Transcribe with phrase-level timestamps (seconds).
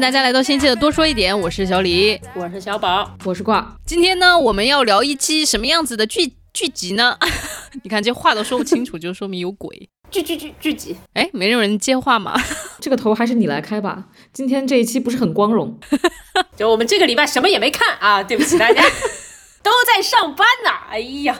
[0.00, 3.76] 大家来到新一期的多说一点，我是小李，我是小宝，我是挂。
[3.84, 7.18] 今天呢，我们要聊一期什么样子的剧剧集呢？
[7.84, 9.90] 你看这话都说不清楚，就说明有鬼。
[10.10, 12.34] 剧剧剧剧集，哎，没有人接话吗？
[12.80, 14.04] 这个头还是你来开吧。
[14.32, 15.78] 今天这一期不是很光荣，
[16.56, 18.82] 就我们这个礼拜什么也没看啊，对不起大家。
[19.62, 21.38] 都在上班呢，哎呀，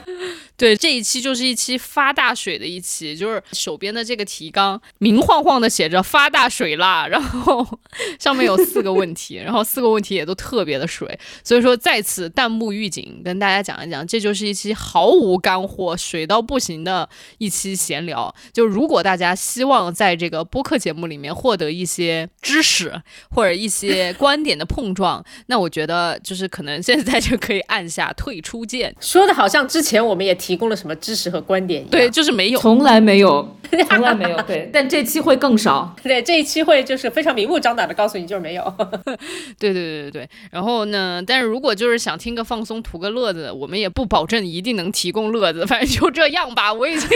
[0.61, 7.67] 对，这一期就是一期发大水的一期，就是手边的这个提纲明晃晃的写着发大水啦，然后
[8.19, 18.31] 上面有四个问题，然后四个问题也都特别的水，所以说在此弹幕预警，跟大家讲一讲，这就是一期毫无干货、水到不行的一期闲聊。
[18.53, 28.11] 就如果大家希望在这个播客节目里面获得一些知识或者一些观点的碰撞，那我觉得就是可能现在就可以按下。
[28.17, 33.57] 退出键说的好像之前我们也提供了什么知识和观点一样，对，就是没有，从来没有，
[33.89, 38.63] 从来没有，对， 但这期会更少，对，这一期会就是非常明目张胆的告诉你就是没有，
[39.59, 47.09] 对对对对对，然后呢，但是如果就是想听个放松图个乐子，我们也不保证一定能提供乐子，反正就这样吧，我已经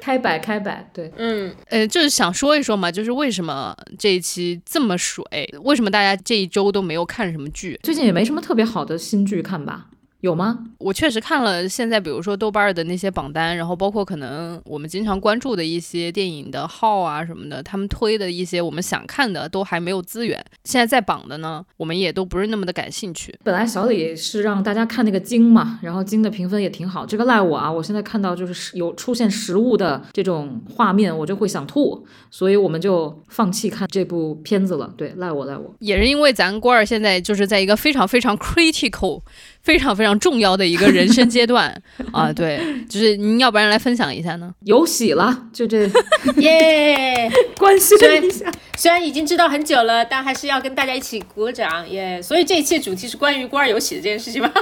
[0.00, 5.24] 开摆开摆，对，嗯，呃，就是想说一说嘛，就是为什么这一期这么水，
[5.62, 9.86] 为什么大家这一周都没有看什么剧，最近也没什么特别好的新剧看吧。
[10.24, 10.58] 有吗？
[10.78, 20.42] 我确实看了现在，比如说豆瓣的那些榜单，然后包括可能我们经常关注的一些电影的号啊什么的，他们推的一些我们想看的都还没有资源。
[20.64, 23.38] 现在在榜的呢，我们也都不是那么的感兴趣。
[23.44, 27.70] 本来小李是让大家看那个金嘛，然后金的评分也挺好，这个赖我啊！
[27.70, 34.90] 我现在看到就是有出现食物的这种画面，我就会想吐，所以我们就放弃看这部片子了。
[34.96, 39.20] 对，赖我赖我，也是因为咱郭儿现在就是在一个非常非常 critical。
[39.64, 41.74] 非常非常重要的一个人生阶段
[42.12, 44.52] 啊，对，就是您要不然来分享一下呢？
[44.60, 45.90] 有喜了，就这
[46.36, 48.52] 耶， 关心一下。
[48.76, 52.20] 虽然已经知道很久了，但还是要跟大家一起鼓掌耶。
[52.20, 54.52] 所以这一期主题是关于孤儿有喜的这件事情吗？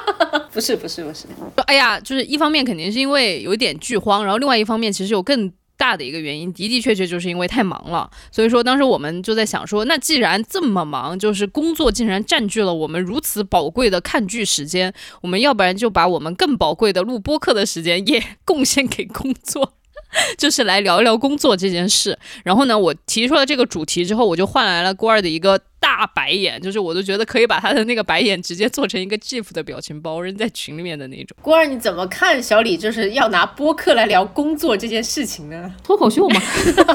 [0.52, 1.26] 不是，不是，不是。
[1.66, 5.52] 哎呀，就是一方面肯定是因为有一点剧荒，然后另外一方面其实有更。
[5.82, 19.74] 大的一个原因的的确确就是因为太忙了，所以说当时我们就在想说，那既然这么忙，就是工作竟然占据了我们如此宝贵的看剧时间，我们要不然就把我们更宝贵的录播课的时间也 贡献给工作，
[20.38, 22.16] 就是来聊一聊工作这件事。
[22.44, 25.60] 然后呢，我提出了这个主题之后，我就换来了郭二的一个。
[25.82, 31.36] 大白眼，就是我都觉得可以把他的那个白眼直接做成一个 GIF 的表情包扔在群里面的那种。
[31.42, 35.74] 郭儿，你怎么看小李就是要拿播客来聊工作这件事情呢？
[35.82, 36.40] 脱口秀嘛。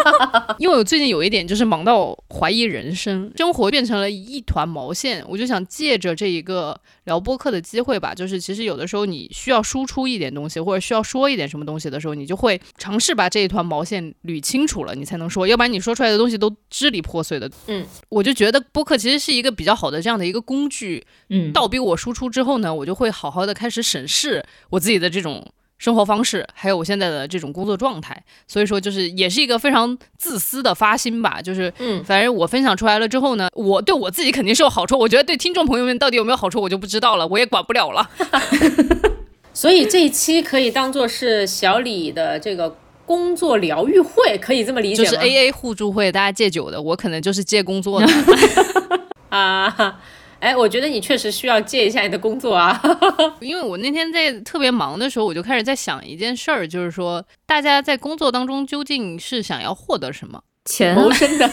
[0.58, 17.52] 因为我最近有一点就是忙到怀疑人生，生活变成了一团毛线，我就想借着这一个聊播客的机会吧，就是其实有的时候你需要输出一点东西，或者需要说一点什么东西的时候，你就会尝试把这一团毛线捋清楚了，你才能说，要不然你说出来的东西都支离破碎的。
[17.68, 18.64] 嗯，我就觉得。
[18.78, 28.24] 播客其实是一个比较好的这样的一个工具，嗯，倒逼我输出之后呢，我就会好好的开始审视我自己的这种生活方式，还有我现在的这种工作状态。
[28.48, 38.08] 所以说，就是也是一个非常自私的发心吧，就是，嗯，反正我分享出来了之后呢，我对我自己肯定是有好处，我觉得对听众朋友们到底有没有好处，我就不知道了，我也管不了了。
[39.56, 42.78] 所以这一期可以当做是小李的这个。
[43.08, 45.10] 工作疗愈会可以这么理解吗？
[45.10, 48.08] 就是 A A 互助会，大家戒酒的，我可能就是戒工作的
[49.30, 50.00] 啊。
[50.40, 52.80] 哎，我觉得你确实需要戒一下你的工作啊，
[53.42, 60.44] 因为我那天在特别忙的时候，我就开始在想一件事儿，就是说大家在工作当中究竟是想要获得什么？
[60.66, 61.50] 钱，谋生的，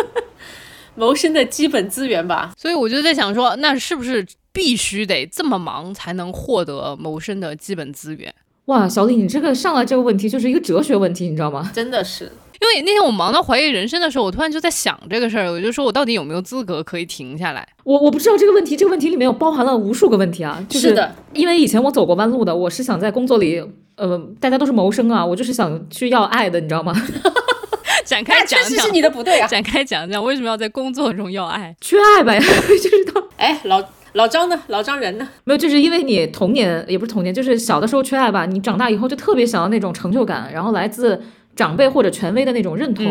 [0.96, 2.54] 谋生的基本资源吧。
[2.56, 8.34] 所以我就在想说，那是不是必须得这么忙才能获得谋生的基本资源？
[8.68, 11.70] 哇，小李，你这个上来这个问题就是一个哲学问题，你知道吗？
[11.74, 12.24] 真的是，
[12.60, 17.66] 因为那天我忙到怀疑人生的时候，我突然就在想这个事儿，我就说我到底有没有资格可以停下来？
[17.84, 20.62] 我我不知道这个问题，这个问题里面有包含了无数个问题啊。
[20.70, 23.64] 是的，因为以前我走过弯路的，我是想在工作里，
[23.96, 26.94] 呃，大家都是谋生啊，我就是想去要爱的，你知道吗？
[28.04, 29.46] 展开讲讲，是你的不对啊！
[29.48, 31.74] 展开讲讲，为什么要在工作中要爱？
[31.80, 33.22] 缺爱呗， 就是他。
[33.38, 33.82] 哎，老。
[34.18, 34.60] 老张呢？
[34.66, 35.28] 老张人呢？
[35.44, 38.46] 没有，就是因为你童年也不是童年，就是小的时候缺爱吧。
[38.46, 41.22] 你长大以后就特别想要那种成就感，然后来自
[41.54, 43.06] 长辈或者权威的那种认同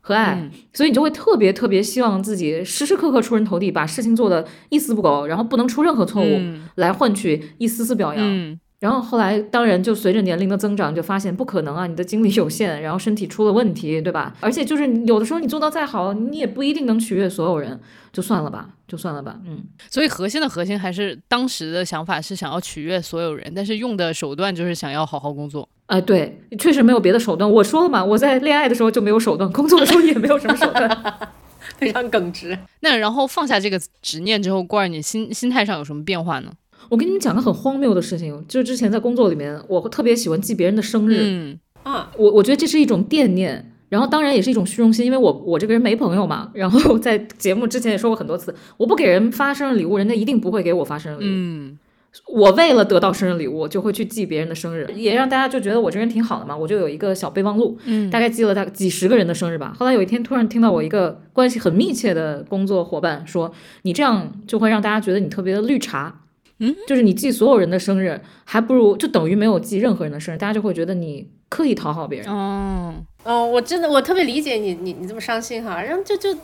[0.00, 6.40] 和爱，所以你就会特别特别希望自己时时刻刻出人头地，把事情做的一丝不苟，然后不能出任何错误，
[6.74, 8.58] 来换取一丝丝表扬。
[8.80, 14.34] 然后后来，当然就随着年龄的增长，就发现不可能啊，你的精力有限，然后身体出了问题，对吧？
[14.40, 17.78] 而且就是有的时候你做到再好，你也不一定能取悦所有人，
[18.10, 19.38] 就算了吧，就算了吧。
[19.46, 25.68] 嗯，所以核心的核心还是当时的想法是想要取悦所有人，但是用的手段就是想要好好工作。
[25.84, 27.50] 啊，对，确实没有别的手段。
[27.50, 30.88] 我说了嘛，我在恋爱的时候就没有手段，工作的时候也没有什么手段。
[31.76, 32.58] 非常耿直。
[32.80, 36.50] 那然后放下这个执念之后，郭儿，你心心态上有什么变化呢？
[36.88, 41.18] 我跟你们讲个很荒谬的事情，就是之前在工作里面，我特别喜欢记别人的生日。
[41.20, 46.50] 嗯啊，我我觉得这是一种惦念，然后当然也是一种虚荣心，因为我我这个人没朋友嘛。
[46.52, 51.28] 然后在节目之前也说过很多次，我不给人发生日礼物，人家一定不会给我发生日礼物。
[51.28, 51.78] 嗯
[52.26, 56.56] 我为了得到生日礼物，就会去记别人的生日，也让大家就觉得我这人挺好的嘛。
[56.56, 59.72] 我就有一个小备忘录，嗯大概记了大概几十个人的生日吧。
[59.78, 66.22] 后来有一天突然听到我一个关系很密切的工作伙伴说：“你这样就会让大家觉得你特别的绿茶。”
[66.60, 72.28] 嗯，就是你记所有人的生日，还不如就等于没有记任何人的生日，大家就会觉得你刻意讨好别人。
[72.30, 76.36] 哦，哦，我真的我特别理解你，你你这么伤心哈，然后就就，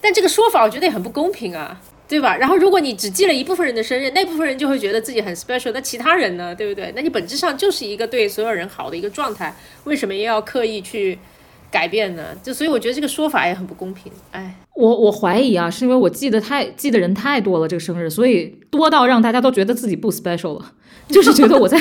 [0.00, 2.36] 但这个说法我觉得也很不公平啊，对吧？
[2.36, 6.92] 然后如果你只记了一部分人的生日，那部分人就会觉得自己很 special，那其他人呢，对不对？
[6.94, 9.54] 那你本质上就是一个对所有人好的一个状态，
[9.84, 11.18] 为什么又要刻意去
[11.72, 12.36] 改变的？
[12.42, 14.54] 就所以我觉得这个说法也很不公平，哎。
[14.74, 20.72] 我我怀疑啊，是因为我记得太记得人太多了，这个生日，所以多到让大家都觉得自己不 special 了，
[21.08, 21.78] 就是觉得我在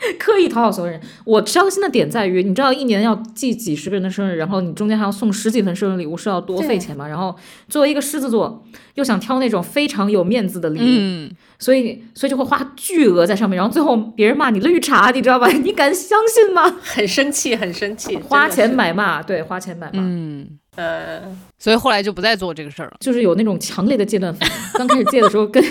[0.18, 1.00] 刻意讨好所有人。
[1.24, 7.06] 我伤心的点在于，你知道一年要记几十个人的生日，然后你中间还要送十几份生日礼物，是要多费钱吗？
[7.06, 7.34] 然后
[7.68, 8.64] 作为一个狮子座，
[8.94, 15.48] 又想挑那种非常有面子的礼物，嗯，所以所以就会花巨额在上面，然后最后别人骂你绿茶，你知道吧？
[15.48, 16.76] 你敢相信吗？
[16.82, 19.92] 很生气，很生气，花钱买骂，对，花钱买骂。
[19.94, 21.20] 嗯，呃，
[21.58, 22.96] 所以后来就不再做这个事儿了。
[23.00, 24.54] 就是有那种强烈的戒断反应。
[24.78, 25.62] 刚开始戒的时候跟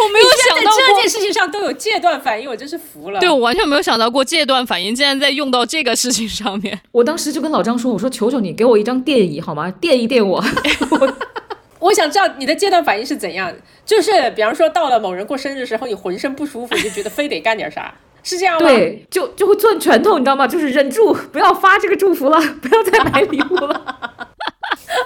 [0.00, 3.18] 我没有想到过，这件事情上都有戒断反应，我真是服了。
[3.18, 6.78] 对我完全没有想到过戒断反应竟然在用到这个事情上面。
[6.92, 9.68] 我当时就跟老张说：“我说求求你给我一张电椅好吗？
[9.80, 10.44] 电一电我。
[11.80, 13.52] 我想知道你的戒断反应是怎样，
[13.86, 17.94] 就是比方说到了某人过生日的时候，你浑身不舒服，你就觉得非得干点啥，
[18.28, 20.46] 是这样吗？，对，就就会攥拳头，你知道吗？
[20.46, 23.82] 就是忍住 不要发这个祝福了， 不要再买礼物了。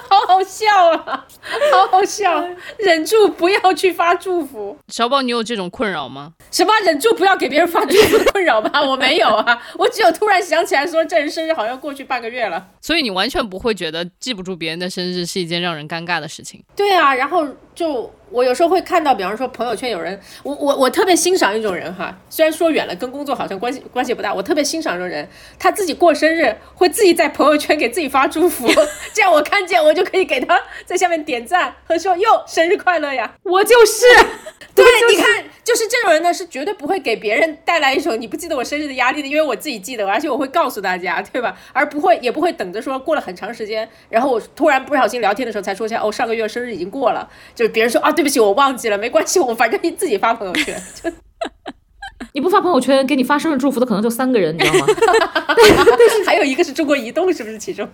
[0.09, 1.25] 好好笑啊，
[1.71, 2.43] 好好笑，
[2.77, 4.77] 忍住不要去发祝福。
[4.89, 6.33] 小宝，你有这种困扰吗？
[6.51, 8.81] 什么忍住不要给别人发祝福的困扰吗？
[8.83, 12.65] 我没有啊，我只有突然想起来说这人生日好像过去半个月了。
[12.81, 16.63] 所以你完全不会觉得记不住别人的生日是一件让人尴尬的事情。
[16.75, 25.27] 对啊，然后就我有时候会看到，比方说朋友圈有人，我我我特别欣赏一种人哈，虽然说远了跟工作好像关系关系不大，我特别欣赏这种人，
[25.59, 28.67] 他自己过生日会自己在朋友圈给自己发祝福，
[29.13, 33.31] 这样我看见我就可以给他在下面点赞和说哟生日快乐呀。
[33.43, 34.05] 我就是，
[34.73, 41.55] 对，就是你看，就是这种人呢，是绝对不会给别人带来一种你不记得我生日的压力的，因为我自己记得，而且我会告诉大家，对吧？
[41.71, 51.09] 而不会，也不会等着说过了很长时间，然后我突然不小心聊天的时候才说一下，哦，上个月生日已经过了，就就别人说啊，对不起，我忘记了，没关系，我反正你自己发朋友圈，就
[52.33, 54.85] 你不发朋友圈，给你发生日祝福的可能就三个人，你知道吗？
[55.45, 57.87] 但是还有一个是中国移动，是不是其中？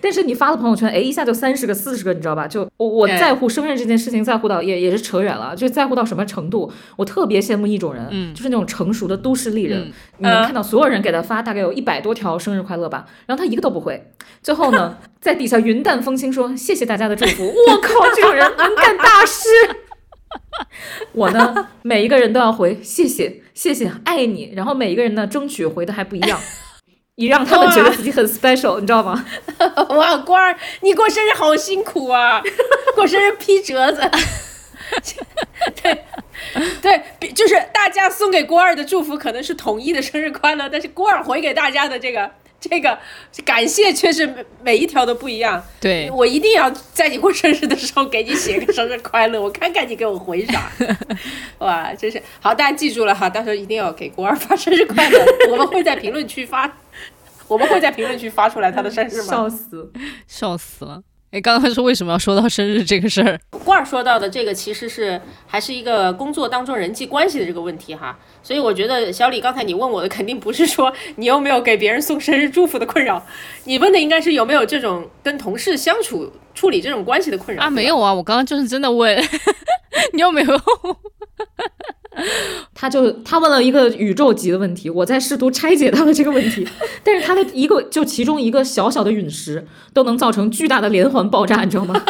[0.00, 2.46] 但是你发了朋友圈，哎，一下就三十个、四十个，你知道吧？
[2.46, 6.70] 就我我在乎生日这件事情，在乎到也也是扯远了，就在乎到什么程度？
[6.96, 19.48] 我特别羡慕一种人，嗯就是那种成熟的都市丽人，嗯你能看到所有人给他发大概有一百多条生日快乐吧，然后他一个都不会，最后呢， 在底下云淡风轻说谢谢大家的祝福，我靠，这种人能干大事。
[21.12, 26.40] 我呢，每一个人都要回谢谢谢谢爱你，然后每一个人呢争取回的还不一样，
[27.16, 29.22] 以让他们觉得自己很 special，你知道吗？
[29.90, 32.40] 哇，官儿，你过生日好辛苦啊，
[32.94, 34.00] 过生日批折子。
[35.82, 36.02] 对，
[36.80, 42.98] 对，就是大家送给郭二的祝福可能是统一的生日快乐，但是郭二回给大家的这个这个
[43.44, 45.62] 感谢却是每每一条都不一样。
[45.80, 50.70] 对，我一定要在你过生日的时候给你写个生日快乐，我看看你给我回啥。
[51.58, 56.70] 哇，真是好，大家记住了哈，到时候一定要给国儿发生日快乐，我们会在评论区发，
[57.48, 59.28] 我们会在评论区发出来他的生日吗？
[59.32, 59.92] 笑死！
[60.26, 61.02] 笑死了。
[61.32, 63.38] 哎，刚刚是为什么要说到生日这个事儿？
[63.64, 73.24] 罐儿说到的这个其实是还是一个工作当中人际关系的这个问题哈，所以我觉得小李刚才你问我的肯定不是说你有没有给别人送生日祝福的困扰，
[73.64, 79.16] 你问的应该是有没有这种跟同事相处处理这种关系的困扰啊，没有啊，我刚刚就是真的问
[80.12, 80.60] 你有没有？
[82.74, 86.66] 他就他问了一个宇宙级的问题，我在试图拆解他的这个问题，
[87.04, 92.00] 但是他的一个就其中一个小小的陨石都能造成巨大的连环爆炸，你知道吗？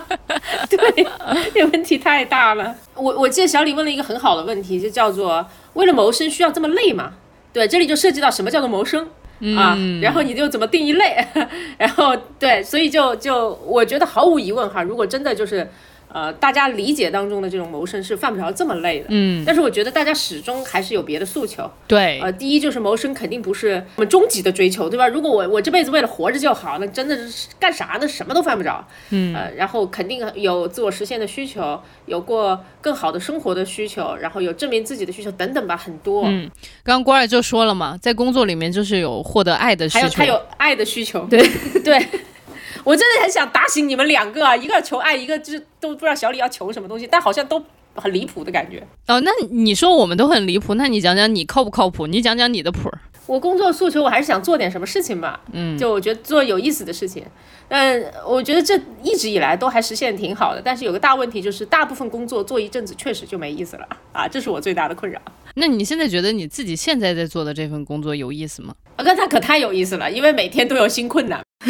[0.68, 1.06] 对，
[1.54, 2.74] 这问题太大了。
[2.94, 7.12] 我我记得小李问了一个很好的问题，就叫做为了谋生需要这么累吗？
[7.52, 9.08] 对，这里就涉及到什么叫做谋生。
[9.56, 11.24] 啊，然后你就怎么定义累，
[11.78, 15.70] 然后对，所以就就我觉得毫无疑问哈，如果真的就是
[16.10, 19.06] 呃，大家理解当中的这种谋生是犯不着这么累的。
[19.08, 21.70] 嗯，但是我觉得大家始终还是有别的诉求。
[21.86, 25.06] 对，呃，第一就是谋生肯定不是我们终极的追求，对吧？
[25.06, 28.08] 如果我我这辈子为了活着就好，那真的是干啥呢？
[28.08, 28.86] 什么都犯不着。
[29.10, 36.24] 嗯，呃，然后肯定有自我实现的需求，有过更好的生活的需求，然后有证明自己的需求等等吧，很多。
[36.26, 36.50] 嗯，
[36.82, 41.26] 刚刚郭二就说了嘛，在工作里面就是有获得爱的需求，还有他有爱的需求。
[41.28, 41.46] 对
[41.84, 41.98] 对。
[42.88, 47.62] 我真的很想打醒你们两个啊，一个求爱，一个就是都不知道小李要求什么东西，但好像都
[47.94, 48.82] 很离谱的感觉。
[49.08, 52.06] 哦，那你说我们都很离谱，那你讲讲你靠不靠谱？
[52.06, 52.90] 你讲讲你的谱。
[53.26, 55.38] 我工作诉求，我还是想做点什么事情吧。
[55.52, 57.22] 嗯，就我觉得做有意思的事情。
[57.68, 60.62] 但我觉得这一直以来都还实现挺好的。
[60.64, 65.20] 但是有个大问题就是，大部分工作做一阵子确实就没意思了啊，这是我最大的困扰。
[65.56, 68.74] 那你现在觉得你自己现在在做的这份工作有意思吗？
[68.96, 71.42] 啊，刚才可太有意思了，因为每天都有新困难。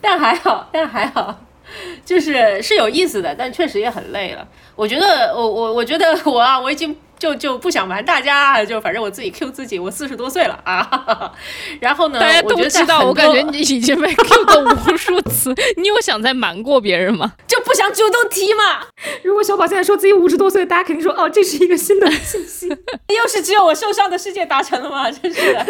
[0.00, 1.38] 但还好，但还好，
[2.04, 4.46] 就是是有意思的，但确实也很累了。
[4.74, 11.32] 我觉得，我我我觉得我啊，我已经就就不想瞒大家，就反正我自己 Q 自己，我四十多岁了啊。
[11.80, 15.52] 然后呢，大家都知道，我感觉你已经被 Q 过无数次。
[15.76, 17.32] 你有想再瞒过别人吗？
[17.48, 18.86] 就不想主动提嘛。
[19.24, 22.68] 如果小宝现在说自己五十多岁，大家肯定说哦，这是一个新的信息。
[22.68, 25.10] 又是只有我受伤的世界达成了吗？
[25.10, 25.66] 真是的。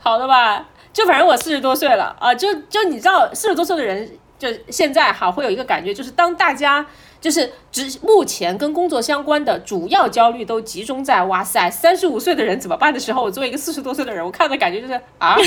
[0.00, 0.66] 好的吧。
[0.92, 6.84] 就反正我四十多岁了啊，就就你知道，四十多岁的人就现在哈会有一个感觉，就是当大家
[7.20, 15.36] 就是只目前跟工作相关的主要焦虑都集中在哇塞三十五岁的人怎么办的时候，我作为一个四十多岁的人，我看的感觉就是啊。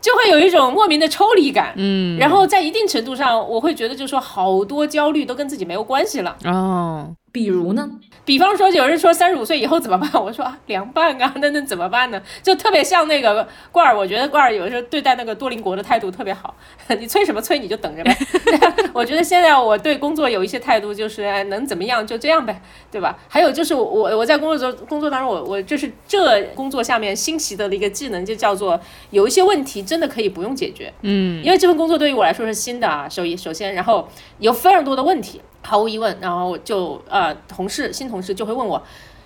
[0.00, 6.36] 就会有一种莫名的抽离感，嗯，然后在一定程度上，我会觉得就是说，好多焦虑都跟自己没有关系了。
[6.44, 7.88] 哦，比如呢？
[8.24, 10.10] 比方说，有人说三十五岁以后怎么办？
[10.20, 12.20] 我说啊，凉拌啊，那那怎么办呢？
[12.42, 16.52] 就特别像那个罐儿，我觉得罐儿有的时候对待那个多邻国的态度特别好。
[16.98, 17.60] 你催什么催？
[17.60, 18.14] 你就等着呗。
[18.92, 23.16] 我觉得现在我对工作有一些态度，就是能怎么样就这样呗，对吧？
[23.28, 28.78] 还有就是我我在工作中工作当中，我我就是这工作下面新习得的一个技能，就叫做
[29.10, 30.92] 有一些问题真的可以不用解决。
[31.02, 34.06] 嗯，因为这份工作对于我来说是新的啊，首首先，然后
[34.38, 35.40] 有非常多的问题。
[35.68, 38.82] 毫无疑问，然后就呃，同事新同事就会问我，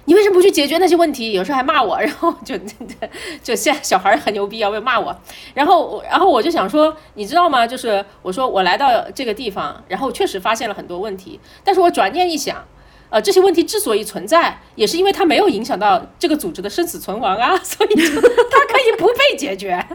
[0.06, 1.30] 你为什么不去解决那些问题？
[1.30, 2.58] 有时候还骂我， 然后就
[3.40, 5.16] 就现在小孩很牛逼啊，会骂我。
[5.54, 7.64] 然后我然后我就想说，你知道吗？
[7.64, 12.64] 就是我说我来到这个地方，然后确实发现了很多问题，但是我转念一想，
[13.10, 19.86] 呃，这些问题之所以存在，也是因为它没有影响到这个组织的生死存亡啊， 所以它可以不被解决。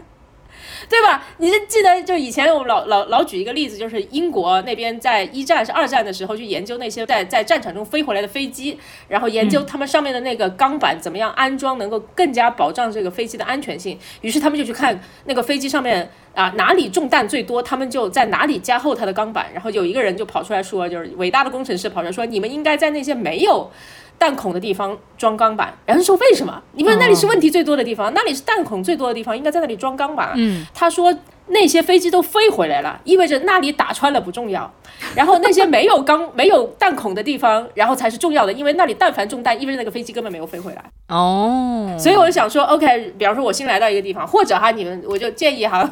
[0.88, 1.22] 对吧？
[1.36, 13.98] 你是记得就以前我们老老老举一个例子，就是英国那边在一战是二战的时候去研究那些在在战场中飞回来的飞机，然后研究他们上面的那个钢板怎么样安装能够更加保障这个飞机的安全性。
[14.22, 19.46] 于是他们就去看那个飞机上面啊哪里中弹最多，他们就在哪里加厚它的钢板。
[19.52, 23.70] 然后有一个人就跑出来说，就是伟大的工程师跑出来说，你们应该在那些没有。
[24.18, 26.62] 弹孔的地方装钢板，然后说为什么？
[26.72, 30.32] 你问那里是问题最多的地方，那里是弹孔最多的地方，应该在那里装钢板。
[30.36, 31.14] 嗯，他说。
[31.48, 34.70] 那些飞机都飞回来了，意味着那里打穿了不重要，
[35.14, 40.84] 然后那些没有钢、没有弹孔的地方，然后才是重要的，因为那里但凡中弹，意味着那个飞机根本没有飞回来。
[41.08, 45.90] 哦，所以我就想说，OK，比方说我新来到一个地方，或者哈，你们我就建议哈，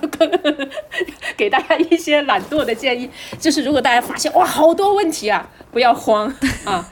[1.37, 3.09] 给大家一些懒惰的建议，
[3.39, 6.33] 就是如果大家发现哇好多问题啊，不要慌
[6.65, 6.87] 啊，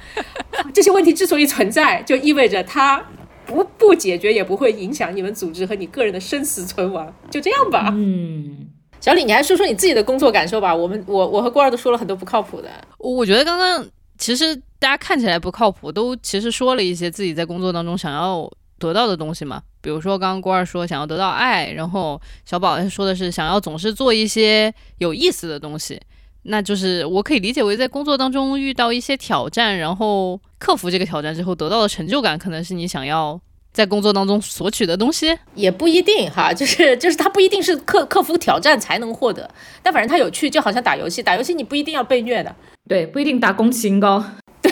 [0.72, 3.04] 这些问题之所以存在，就意味着它。
[3.46, 7.90] 不不解决也不会影响你们组织和你个人的生死存亡，就这样吧。
[7.92, 8.66] 嗯，
[9.00, 10.74] 小李，你还说说你自己的工作感受吧。
[10.74, 12.68] 我们我我和郭二都说了很多不靠谱的。
[12.98, 13.86] 我觉得刚刚
[14.18, 19.62] 其实大家看起来不靠谱，都其实说了一些自己在工作当中想要得到的东西嘛。
[19.82, 26.00] 比如说刚刚郭二说想要得到爱，然后小宝说的是想要总是做一些有意思的东西。
[26.44, 33.40] 那就是我可以理解为在工作当中遇到一些挑战，然后克服这个挑战之后得到的成就感，可能是你想要
[33.72, 39.50] 在工作当中索取的东西，也不一定哈，就是就是它不一定是克克服挑战才能获得，
[39.82, 42.54] 但反正它有趣，就好像打游戏，打游戏你不一定要被虐的，
[42.88, 44.24] 对，不一定打宫崎英高。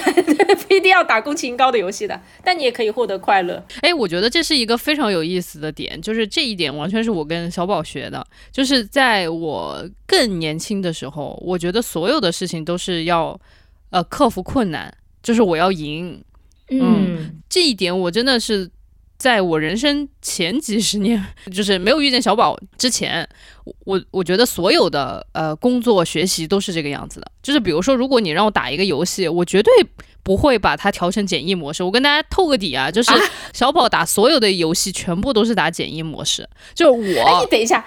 [0.04, 3.64] 对，不一定要打宫崎英高的游戏的，但你也可以获得快乐。
[3.80, 8.26] 哎，我觉得这是一个非常有意思的点，就是这一点完全是我跟小宝学的。
[8.50, 13.38] 就是在我更年轻的时候，我觉得所有的事情都是要
[13.90, 14.92] 呃克服困难，
[15.22, 16.22] 就是我要赢。
[16.70, 18.70] 嗯，这一点我真的是。
[19.22, 21.24] 在我人生前几十年，
[21.54, 23.24] 就是没有遇见小宝之前，
[23.84, 27.30] 我我觉得所有的呃工作学习都是这个样子的。
[27.40, 29.72] 就是比如说，如果你让我打一个游戏，我绝对
[30.24, 31.84] 不会把它调成简易模式。
[31.84, 33.12] 我跟大家透个底啊，就是
[33.52, 36.48] 小宝打所有的游戏全部都是打简易模式。
[36.74, 37.84] 就是我，你等一下，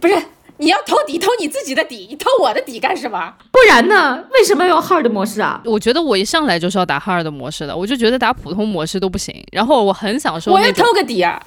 [0.00, 0.20] 不是。
[0.62, 3.34] 你要偷底，偷你自己的底，你偷我的底干什么？
[3.50, 4.24] 不然呢？
[4.32, 5.60] 为什么要 hard 模式啊？
[5.64, 9.44] 我觉得我一上来就是要打 hard 模式的，我就觉得打普通模式都不行。
[9.50, 11.44] 然后我很想说，我要偷个底啊！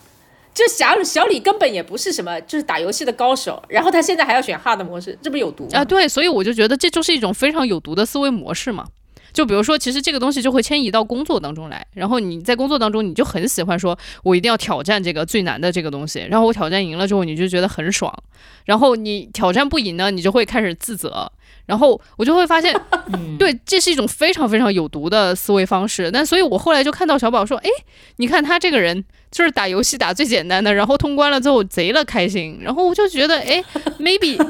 [0.54, 5.84] 就小小李根本也不是什么就是打游戏的高手，然后他现在还要选 hard 模式，这不是有毒啊？
[5.84, 8.86] 对，所以我就觉得这就是一种非常有毒的思维模式嘛。
[9.36, 18.12] 就比如说，其实这个东西就会迁移到工作当中来，然后你在工作当中，你就很喜欢说，我一定要挑战这个最难的这个东西，然后我挑战赢了之后，你就觉得很爽，
[18.64, 21.30] 然后你挑战不赢呢，你就会开始自责，
[21.66, 22.74] 然后我就会发现，
[23.38, 26.10] 对，这是一种非常非常有毒的思维方式。
[26.10, 27.70] 但所以我后来就看到小宝说，哎，
[28.16, 33.62] 你看他这个人就是打游戏打最简单的，然后通关了之后贼了开心，然后我就觉得，哎，
[34.00, 34.42] maybe，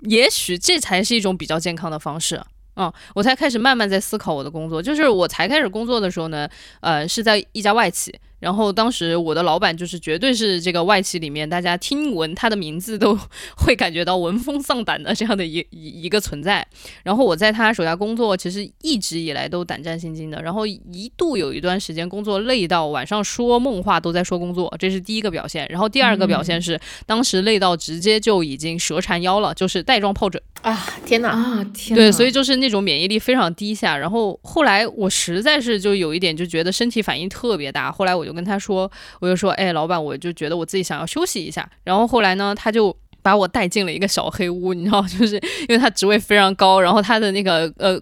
[0.00, 2.40] 也许这才是一种比较健康的方式。
[2.76, 4.80] 哦，我才开始慢慢在思考我的工作。
[4.80, 6.48] 就是我才开始工作的时候呢，
[6.80, 8.14] 呃，是在一家外企。
[8.38, 13.18] 然后当时我的老板就是绝对是这个外企里面大家听闻他的名字都
[13.56, 16.66] 会感觉到闻风丧胆的这样的一一一个存在。
[17.02, 20.40] 然后我在他手下工作，其实一直以来都胆战心惊的。
[20.42, 25.66] 然后一度有一段时间工作累到晚上说梦话都在说工作，这是第一个表现。
[25.70, 30.86] 然后第二个表现是当时累到直接就已经蛇缠腰了，就是带状疱疹啊！
[31.06, 31.64] 天哪啊！
[31.72, 33.96] 天对，所以就是那种免疫力非常低下。
[33.96, 37.90] 然后后来我实在是就有一点就觉得身体反应特别大。
[37.90, 38.90] 后来我就跟他说，
[39.20, 41.66] 我就说，哎，老板，我就觉得我自己想要休息一下。
[41.84, 45.36] 然后后来呢，他就把我带进了一个小黑屋，你知道，就是
[45.68, 47.98] 因为他职位非常高，然后他的那个呃，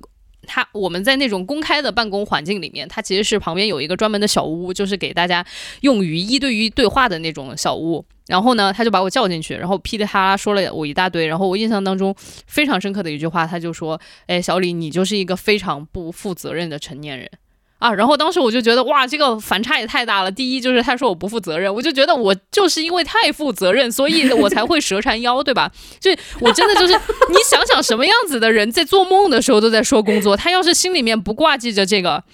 [0.47, 5.45] 他我们在那种公开的办公环境里面，他其实是旁边有一个专门的小屋，就是给大家
[5.83, 8.05] 用于一对一对话的那种小屋。
[8.27, 11.27] 然后呢，他就把我叫进去，然后噼里啪啦说了我一大堆。
[11.27, 12.15] 然后我印象当中
[12.47, 17.31] 非常深刻的一句话，他就说，哎，小李，你就是一个非常不负责任的成年人。
[17.79, 20.31] 啊，然后当时我就觉得哇，这个反差也太大了。
[20.31, 25.71] 第一就是他说我不负责任，我就觉得我就是因为太负责任，所以我才会蛇缠腰，对吧？
[26.01, 26.95] 就我真的就是，
[27.29, 32.25] 你想想什么样子的人在做梦的时候都在说工作，他要是心里面不挂记着这个。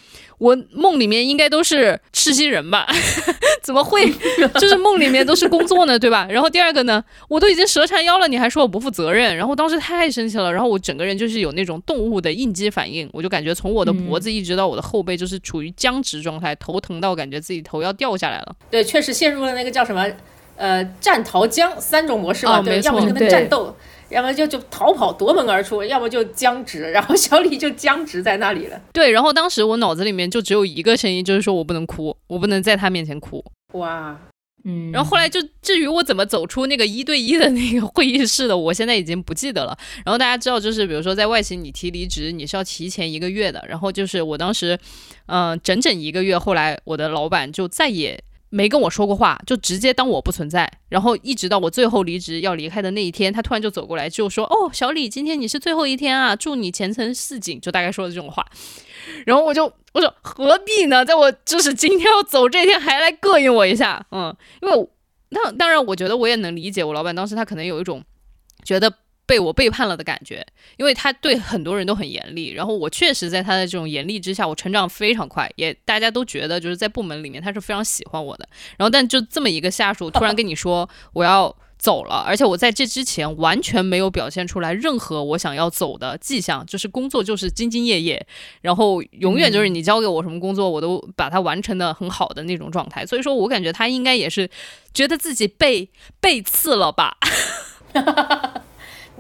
[0.41, 2.87] 我梦里面应该都是吃鸡人吧？
[3.63, 4.11] 怎么会
[4.59, 5.99] 就是梦里面都是工作呢？
[5.99, 6.27] 对吧？
[6.31, 9.37] 然后第二个呢，我都已经蛇缠腰了，你还说我不负责任？
[9.37, 18.57] 然后当时太生气了，然后我整个人就是有那种动物的应激反应，我就感觉从我的脖子一直到我的后背就是处于僵直状态，头疼到感觉自己头要掉下来了。
[18.71, 20.07] 对，确实陷入了那个叫什么
[20.57, 23.77] 呃战逃僵三种模式嘛，对，要么就跟他战斗。
[24.11, 28.81] 要么就就逃跑夺门而出，要么就僵直，然后小李就僵直在那里了。
[28.93, 33.45] 对，然后当时我脑子里面就只有一个声音，就是说我不能哭，我不能在他面前哭。
[33.75, 34.19] 哇，
[34.65, 34.91] 嗯。
[34.91, 39.79] 然后后来就至于我怎么走出那个一对一的那个会议室的，我现在已经不记得了。
[40.05, 43.65] 然后大家知道，就是比如说在外企你提离职，你是要提前一个月的。
[43.69, 44.79] 然后就是我当时，
[45.27, 48.23] 嗯，整整一个月，后来我的老板就再也。
[48.51, 58.45] 没跟我说过话，就直接当我不存在，然后一直到我最后离职要离开的那一天，他突然就走过来就说：“哦，小李，今天你是最后一天啊，祝你前程似锦。”就大概说的这种话。
[59.25, 61.05] 然后我就我说何必呢？
[61.05, 64.89] 在我就是今天要走这天还来膈应我一下，嗯，因为
[65.31, 68.03] 那当然我觉得我也能理解我老板当时他可能有一种
[68.65, 68.93] 觉得。
[69.31, 70.45] 被我背叛了的感觉，
[70.77, 78.49] 因为他对很多人都很严厉，然后我确实在他的这种严厉之下，我成长非常快，也大家都觉得就是在部门里面他是非常喜欢我的。
[78.77, 88.27] 然后，但就这么一个下属突然跟你说我要走了，而且我在这之前完全没有表现出来任何我想要走的迹象，就是工作就是兢兢业业，
[88.63, 93.07] 然后永远就是你交给我什么工作我都把它完成的很好的那种状态。
[93.07, 94.51] 所以说我感觉他应该也是
[94.93, 95.89] 觉得自己被
[96.21, 97.17] 背刺了吧。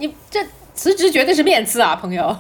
[0.01, 2.37] 你这辞职绝对是面刺啊，朋友。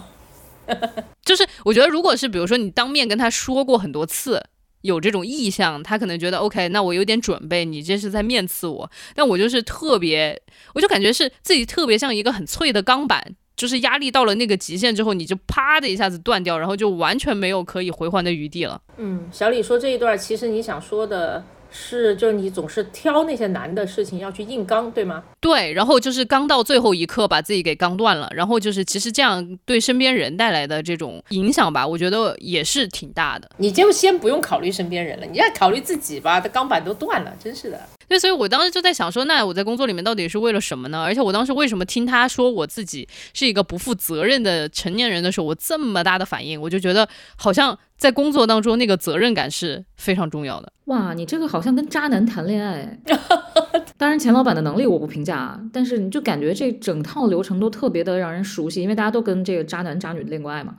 [1.23, 4.42] 就是我觉得，如果是比如说你当面跟他说过很多次
[4.81, 8.90] 有这种意向，他可能觉得 OK，那我有点准备，你这是在面刺我。
[9.14, 10.40] 但我就是特别，
[10.75, 18.81] 我就感觉是自己特别像一个很脆的钢板，就是压力到了那个极限之后，你就啪的一下子断掉，然后就完全没有可以回还的余地了。
[18.96, 21.44] 嗯，小李说这一段，其实你想说的。
[21.70, 25.22] 是，就是你总是挑那些难的事情要去硬刚，对吗？
[25.40, 33.48] 对，然后就是刚到最后一刻把自己给刚断了，然后就是其实这样对身边人带来的这种影响吧，我觉得也是挺大的。
[33.59, 37.80] 你就先不用考虑身边人了，你要考虑自己吧，这钢板都断了，真是的。
[38.09, 41.02] 对，所以我当时就在想说，那我在工作里面到底是为了什么呢？
[41.04, 50.72] 而且我当时为什么听他说我自己是一个不负责任的成年人的时候，我这么大的反应，我就觉得好像在工作当中那个责任感是非常重要的。
[50.86, 52.98] 哇，你这个好像跟渣男谈恋爱。
[53.98, 60.74] 当然，钱老板的能力我不评价啊，但是你就感觉这整套流程都特别的让人熟悉，因为大家都跟这个渣男渣女恋过爱嘛，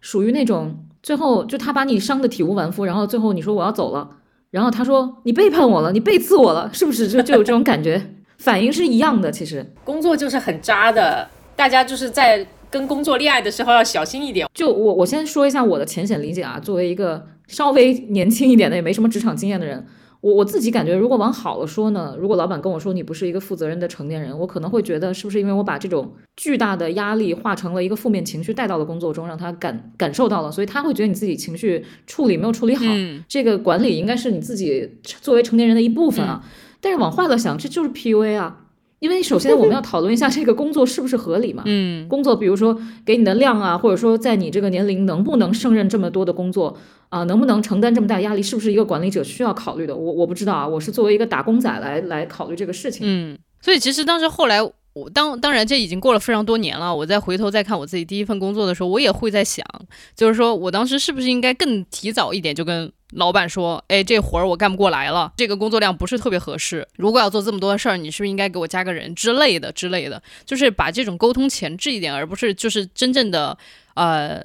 [0.00, 4.08] 属于那种最后就他把你伤得体无完肤，然后最后你说我要走了。
[4.50, 7.08] 然后他说：“你背叛我了，你背刺我了，是不是？
[7.08, 9.30] 就就有这种感觉，反应是一样的。
[9.30, 14.48] 其实工作就是很渣的，大家就是在跟工作恋爱的时候要小心一点。
[14.54, 19.86] 就我我先说一下我的浅显理解啊，作为一个稍微年轻一点的，也没什么职场经验的人。
[20.22, 32.84] 我我自己感觉，如果往好了说呢，如果老板跟我说你不是一个负责任的成年人，我可能会觉得是不是因为我把这种巨大的压力化成了一个负面情绪带到了工作中，让他感感受到了，所以他会觉得你自己情绪处理没有处理好，
[33.26, 36.44] 这个管理应该是你自己作为成年人的一部分啊。
[36.80, 38.61] 但是往坏了想，这就是 PUA 啊。
[39.02, 41.64] 因为首先我们要讨论一下这个工作是不是合理嘛？
[41.66, 49.96] 嗯，工作比如说给你的量啊，或者说在你这个年龄能不能胜任这么多的工作啊，能不能承担这么大压力，是不是一个管理者需要考虑的？
[49.96, 53.02] 我我不知道啊，我是作为一个打工仔来来考虑这个事情。
[53.04, 59.66] 嗯，所以其实当时后来我当当然这已经过了非常多年了，我再回头再看我自己第一份工作的时候，我也会在想，
[60.14, 62.92] 就是说我当时是不是应该更提早一点就跟。
[63.12, 66.86] 老板说：“哎，这活儿我干不过来了，这个工作量不是特别合适。
[66.96, 70.22] 如果要做这么多的事儿，你是不是应该给我加个人之类的之类的？
[70.46, 73.56] 就是把这种沟通前置一点，而不是就是真正的
[73.94, 74.42] 呃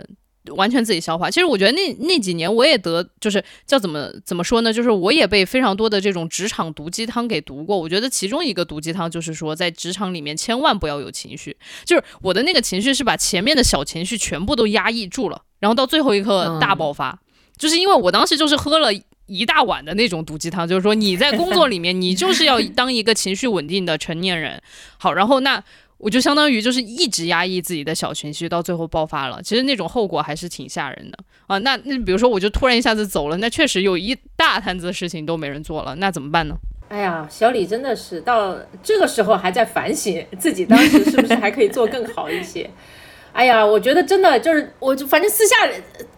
[0.49, 1.29] 完全自己消化。
[1.29, 4.73] 其实我觉得那那几年我也得就是叫怎么怎么说呢？
[4.73, 7.77] 就是我也被非常多的这种职场毒鸡汤给毒过。
[7.77, 11.55] 我觉得其中一个毒鸡汤就是说，在职场里面千万不要有情绪。
[11.85, 17.17] 就是我的那个情绪是把前面的小情绪全部都压抑住了，然后到最后一刻大爆发。”
[17.57, 18.89] 就是因为我当时就是喝了
[19.25, 24.61] 一大碗的那种毒鸡汤，就是说你在工作里面，你就是要当一个情绪稳定的成年人。
[24.97, 25.61] 好，然后那
[25.97, 29.41] 我就相当于就是一直压抑自己的小情绪，到最后爆发了。
[29.41, 31.17] 其实那种后果还是挺吓人的
[31.47, 31.57] 啊。
[31.57, 36.55] 那那比如说我就突然一下子走了，那确实有一大摊子事情都没人做了，那怎么办呢？
[36.89, 42.69] 哎呀，小李真的是到这个时候还在反省自己当时是不是还可以做更好一些。
[43.37, 45.55] 哎呀，我觉得真的就是，我就反正私下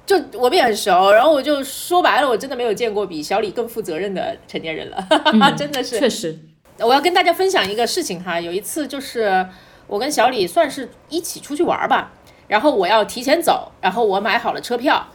[0.06, 5.06] 就我们也很熟，然后我就说白了，我真的没有见过比小李更负责任的成年人了，
[5.58, 6.00] 真的是。
[6.00, 6.40] 确实，
[6.80, 9.46] 我要跟大家分享一个事情哈，有一次就是
[9.86, 12.14] 我跟小李算是一起出去玩吧，
[12.48, 15.06] 然后我要提前走，然后我买好了车票。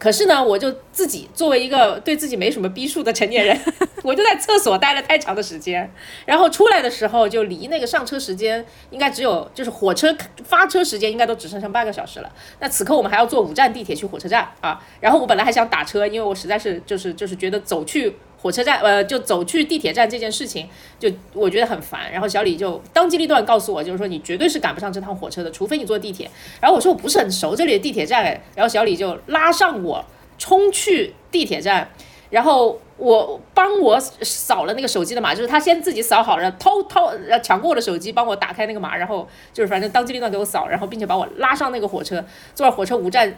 [0.00, 3.60] 可是呢，我就自己作为一个对自己没什么逼数的成年人，
[4.02, 5.92] 我就在厕所待了太长的时间，
[6.24, 12.32] 然后出来的时候就离那个上车时间应该只有，就是火车发车时间应该都只剩下半个小时了。
[12.60, 18.16] 那此刻我们还要坐五站地铁去火车站啊，然后我本来还想打车，因为我实在是就是就是觉得走去。
[18.42, 20.66] 火车站，呃，就走去地铁站这件事情，
[20.98, 22.10] 就我觉得很烦。
[22.10, 26.30] 然后小李就当机立断告诉我，就是说你绝对是赶不上这趟火车的，除非你坐地铁。
[26.58, 28.24] 然后我说我不是很熟这里的地铁站，
[28.54, 30.02] 然后小李就拉上我
[30.38, 31.90] 冲去地铁站，
[32.30, 37.10] 然后我帮我扫了那个手机的码，就是他先自己扫好了，偷偷
[37.42, 42.24] 抢过我的手机，帮我打开那个码，然后就是反正当机立断给我扫，然后并且把我拉上那个火车，
[42.54, 43.36] 坐上火车五站，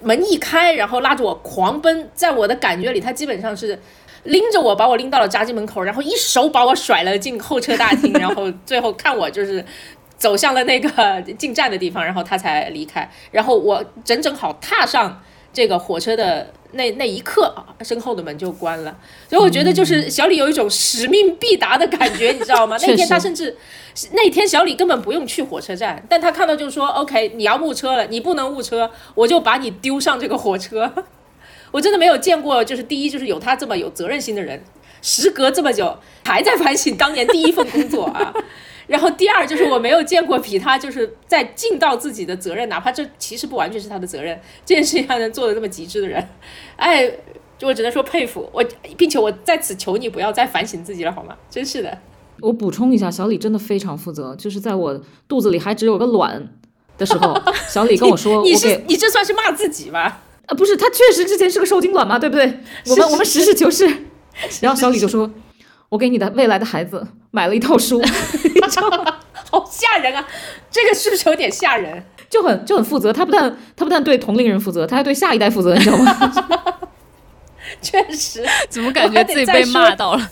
[0.00, 3.78] 门一开，然后拉着我狂奔，在我的感觉里，他基本上是。
[4.24, 9.64] 拎着我，把我拎到了闸机门口，然后一手把我甩了进候车大厅， 然后最后看我就是
[10.16, 13.10] 走向了那个进站的地方，然后他才离开。
[13.30, 15.20] 然后我整整好踏上
[15.52, 18.96] 这个火车的那那一刻啊，身后的门就关了。
[19.28, 22.76] 所以我觉得就是小李有一种使命必达的感觉，你知道吗？
[22.80, 23.56] 那天他甚至
[24.12, 30.90] 那天小李根本不用去火车站，但他看到就是说，OK，你要误车了，你不能误车，我就把你丢上这个火车。
[31.72, 34.62] 我真的没有见过，就是第一，就是有他这么有责任心的人，
[35.00, 38.32] 时隔这么久还在反省当年第一份工作啊。
[38.86, 46.28] 然后第二，就是我没有见过比他就是在尽到自己的责任，哪怕这其实不完全是他的责任，这件事情还能做的这么极致的人，
[46.76, 47.10] 哎，
[47.56, 48.62] 就我只能说佩服我，
[48.98, 51.36] 并且我在此求你不要再反省自己了，好吗？
[51.48, 51.96] 真是的。
[52.40, 56.48] 我补充一下，小李真的非常负责，就是在我肚子里还只有个卵
[56.98, 60.18] 的时候，小李跟我说， 你是你这算是骂自己吗？
[60.52, 62.60] 啊，不是，他确实之前是个受精卵嘛，对不对？
[62.90, 63.86] 我们我们实事求 是。
[64.60, 65.30] 然后小李就说
[65.88, 68.02] ：“我给你的未来的孩子买了一套书
[69.50, 70.26] 好吓人啊！
[70.70, 72.02] 这个是不是有点吓人？
[72.30, 73.12] 就很就很负责。
[73.12, 76.34] 他不但他不但对同龄人负责，他还对下一代负责，你知道吗？
[77.80, 80.30] 确实，怎么感觉自己被骂到了？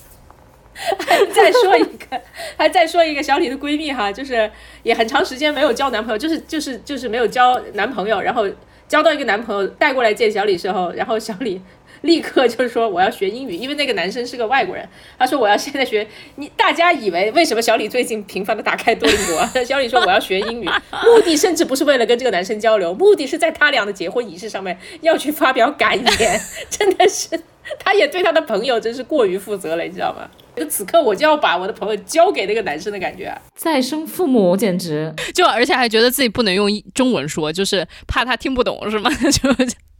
[1.35, 2.21] 再说一个，
[2.57, 4.51] 还再说一个小李的闺蜜哈，就是
[4.83, 8.47] 也很长时间没有交男朋友，就是就是就是没有交男朋友，然后。
[8.91, 11.63] 交到一个男朋友带过来见小李时候，然后小李
[12.03, 14.89] 立刻就说我要学英语，因为那个男生是个外国人。
[15.19, 19.45] 他说我要现在学你，大家以为为什么小李最近频繁的打开多邻国？
[19.65, 26.41] 小李说我要学英语，目的甚至不是为了跟这个男生交流，目的是在他俩的结婚仪式上面要去发表感言。
[26.71, 27.41] 真的是，
[27.79, 30.29] 他也对他的朋友真是过于负责了，你知道吗？
[30.57, 39.11] 就此刻我就要把我的朋友交给那个男生的感觉，再生父母简直就，而且还觉得自己不能用中文说，就是怕他听不懂，是吗？
[39.31, 39.49] 就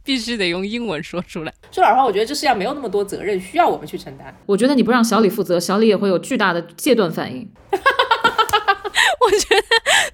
[0.03, 1.53] 必须得用英文说出来。
[1.71, 4.35] 说老实话，我觉得这世上没有那么多责任需要我们去承担。
[4.45, 7.49] 我觉得你不让小李负责，小李也会有巨大的戒断反应。
[9.23, 9.63] 我觉得，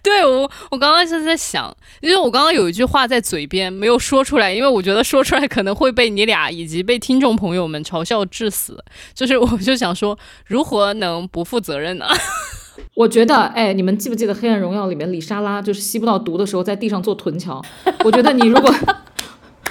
[0.03, 8.83] 对我，我刚刚是在想，因为我刚刚有一句话在嘴边没有说出来，因为我觉得说出来可能会被你俩以及被听众朋友们嘲笑致死。
[9.13, 12.05] 就是我就想说，如何能不负责任呢？
[12.93, 17.63] 我觉得，哎，你们记不记得《黑暗荣耀》里面李莎拉就是吸不到毒的时候在地上做臀桥？
[18.03, 18.71] 我觉得你如果，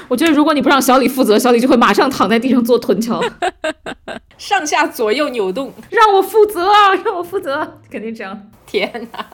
[0.09, 3.23] 我觉得如果你不让小李负责，小李就会马上躺在地上做臀桥，
[4.39, 8.51] 上下左右扭动，让我负责啊，让我负责，肯定这样。
[8.67, 9.27] 天哪，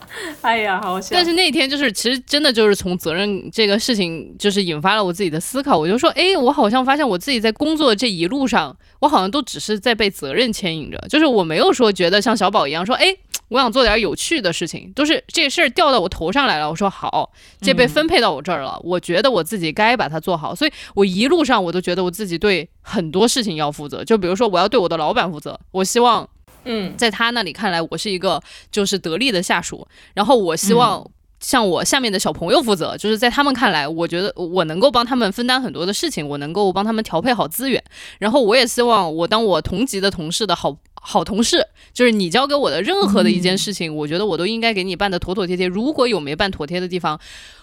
[0.42, 1.08] 哎呀，好笑。
[1.12, 5.78] 但是那天就是，其实真的就是从责任这个事情，就是引发了我自己的思考。
[5.78, 13.16] 我就说，哎，我好像发现我自己在工作这一路上，我好像都只是在被责任牵引着，就是我没有说觉得像小宝一样说，哎。
[13.52, 16.70] 我想做点有趣的事情，都是这事儿掉到我头上来了。
[16.70, 18.80] 我说好，这被分配到我这儿了。
[18.82, 24.02] 我觉得我自己该把它做好，所以我一路上我都觉得我自己对很多事情要负责。
[24.02, 25.60] 就比如说，我要对我的老板负责。
[25.70, 26.26] 我希望，
[26.64, 29.86] 嗯，在他那里看来，我是一个就是得力的下属。
[30.14, 31.06] 然后我希望
[31.42, 37.84] 向我下面的小朋友负责，就是在他们看来，我觉得我能够帮他们分担很多的事情，我能够帮他们调配好资源。
[38.18, 40.78] 然后我也希望我当我同级的同事的好。
[41.04, 45.66] 好同事，就是你交给我的任何的一件事情，我觉得我都应该给你办的妥妥帖帖。
[45.66, 47.18] 如果有没办妥帖的地方，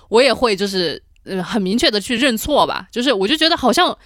[0.10, 2.90] 我也会就是呃很明确的去认错吧。
[2.92, 3.98] 就是我就觉得好像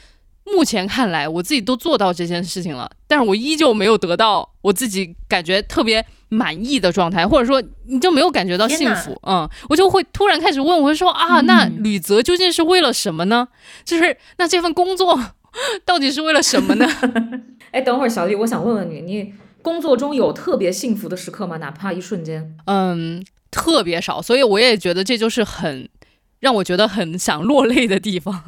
[0.43, 9.19] 目前看来我自己都做到这件事情了，但是我依旧没有得到我自己感觉特别满意的状态，或者说你就没有感觉到幸福。
[9.27, 13.47] 嗯，我就会突然开始问，我会说啊，那吕泽究竟是为了什么呢？
[13.85, 15.19] 就是那这份工作
[15.85, 16.87] 到底是为了什么呢？
[17.71, 21.57] 哎，等会儿，小丽，我想问问你，你工作中有特别幸福的时刻吗？
[21.57, 22.55] 哪怕一瞬间？
[22.65, 25.87] 嗯，特别少，所以我也觉得这就是很
[26.39, 28.43] 让我觉得很想落泪的地方。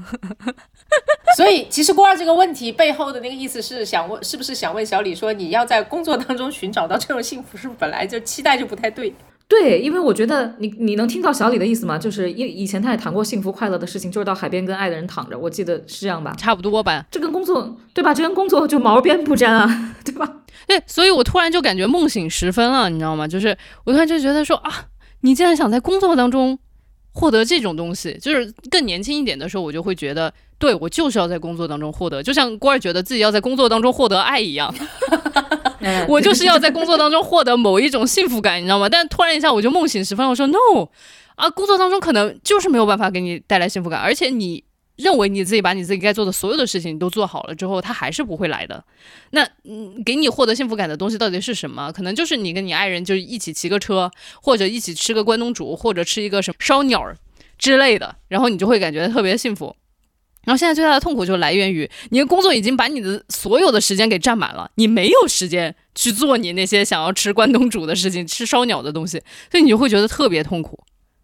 [1.35, 9.13] 所以，其实郭二这个问题背后的那个意思是想问，是不是想问小李说，你要在工作当中寻找到这种幸福，是不是本来就期待就不太对？
[9.47, 11.97] 对，因为我觉得你你能听到小李的意思吗？
[11.97, 16.33] 就是以以前他也谈过幸福快乐的事情，就是到海边跟爱的人躺着，我记得是这样吧？
[16.37, 17.05] 差不多吧。
[17.11, 18.13] 这跟工作对吧？
[18.13, 20.41] 这跟工作就毛边不沾啊， 对吧？
[20.67, 23.27] 对，所以我突然就感觉梦醒时分了，你知道吗？
[23.27, 24.85] 就是我突然就觉得说啊，
[25.21, 26.57] 你竟然想在工作当中
[27.13, 34.73] 获得这种东西，就是更年轻一点的时候，我就会觉得，对我就是要在工作当中获得，就像郭儿觉得自己要在工作当中获得爱一样。
[36.07, 38.89] 我就是要在工作当中获得某一种幸福感，你知道吗？
[38.89, 40.57] 但突然一下我就梦醒时分，我说 no，
[41.35, 44.63] 啊，工作当中可能就是没有办法给你带来幸福感，而且你
[44.95, 48.83] 认为你自己把你自己该做的所有的事情都做好了之后，他还是不会来的。
[49.31, 51.91] 那嗯，给你获得幸福感的东西到底是什么？
[51.91, 54.09] 可能就是你跟你爱人就一起骑个车，
[54.41, 57.13] 或者一起吃个关东煮，或者吃一个什么烧鸟
[57.59, 59.75] 之类的，然后你就会感觉特别幸福。
[60.45, 70.79] 然后现在最大的痛苦就来源于你的工作已经把你的所有的时间给占满了，你没有时间去做你那些想要吃关东煮的事情、吃烧鸟的东西，所以你就会觉得特别痛苦。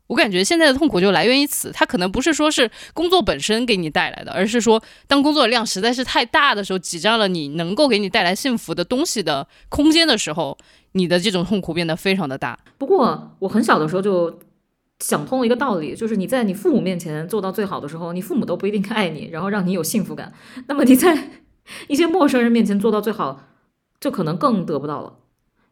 [0.07, 10.57] 我感觉现在的痛苦就来源于此，它可能不是说是工作本身给你带来的，而是说当工作量实在是太大的时候，挤占了你能够给你带来幸福的东西的空间的时候，
[10.93, 12.60] 你的这种痛苦变得非常的大。
[12.77, 14.39] 不过我很小的时候就。
[15.01, 20.31] 想通了一个道理，就是你在你父母面前做到最好的时候，你父母都不一定爱你，然后让你有幸福感。
[20.67, 21.31] 那么你在
[21.89, 23.41] 一些陌生人面前做到最好，
[23.99, 25.15] 就可能更得不到了。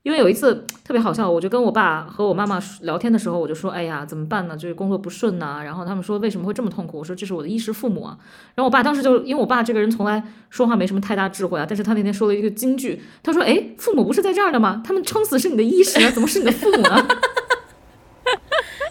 [0.01, 4.55] 因为有一次特别好笑，我就跟我爸和我妈妈聊天的时候，我就说：“哎呀，怎么办呢？
[4.55, 8.17] 就是工作不顺呐。”然后他们说：“为什么会这么痛苦？”我说：“这是我的衣食父母啊。”
[8.55, 14.81] 然后我爸当时就因为我爸这个人从来说话没什么太大智慧啊，但是他那天说了一个金句，他说：“哎，父母不是在这儿的吗？
[14.85, 17.05] 他们撑死是你的衣食啊，怎么是你的父母呢？”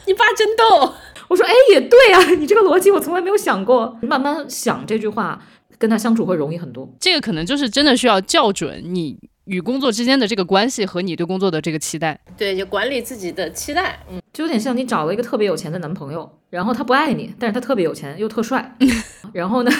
[0.08, 0.94] 你爸真逗，
[1.28, 3.96] 我说哎也对啊，你这个逻辑我从来没有想过。
[4.00, 5.40] 慢慢想这句话，
[5.76, 6.88] 跟他相处会容易很多。
[6.98, 12.18] 这个可能就是真的需要校准你与工作之间的这个关系和你对工作的这个期待。
[12.38, 18.74] 对，就管理自己的期待，嗯，就有点像你找了一个特别有钱的男朋友，然后他不爱你，但是他特别有钱又特帅，
[19.34, 19.70] 然后呢，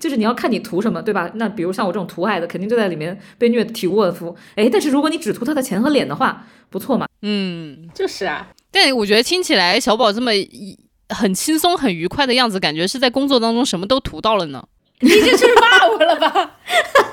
[0.00, 1.30] 就是你要看你图什么，对吧？
[1.34, 4.34] 那比如像我这种图爱的，肯定就在里面被虐体无完肤。
[4.54, 7.06] 哎，但是如果你只图他的钱和脸的话，不错嘛。
[7.20, 8.48] 嗯，就是啊。
[8.74, 10.76] 但我觉得听起来小宝这么一
[11.08, 14.66] 很轻松、很愉快的样子，感觉是在工作当中什么都图到了呢。
[14.98, 16.56] 你这是骂我了吧？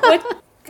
[0.03, 0.19] 我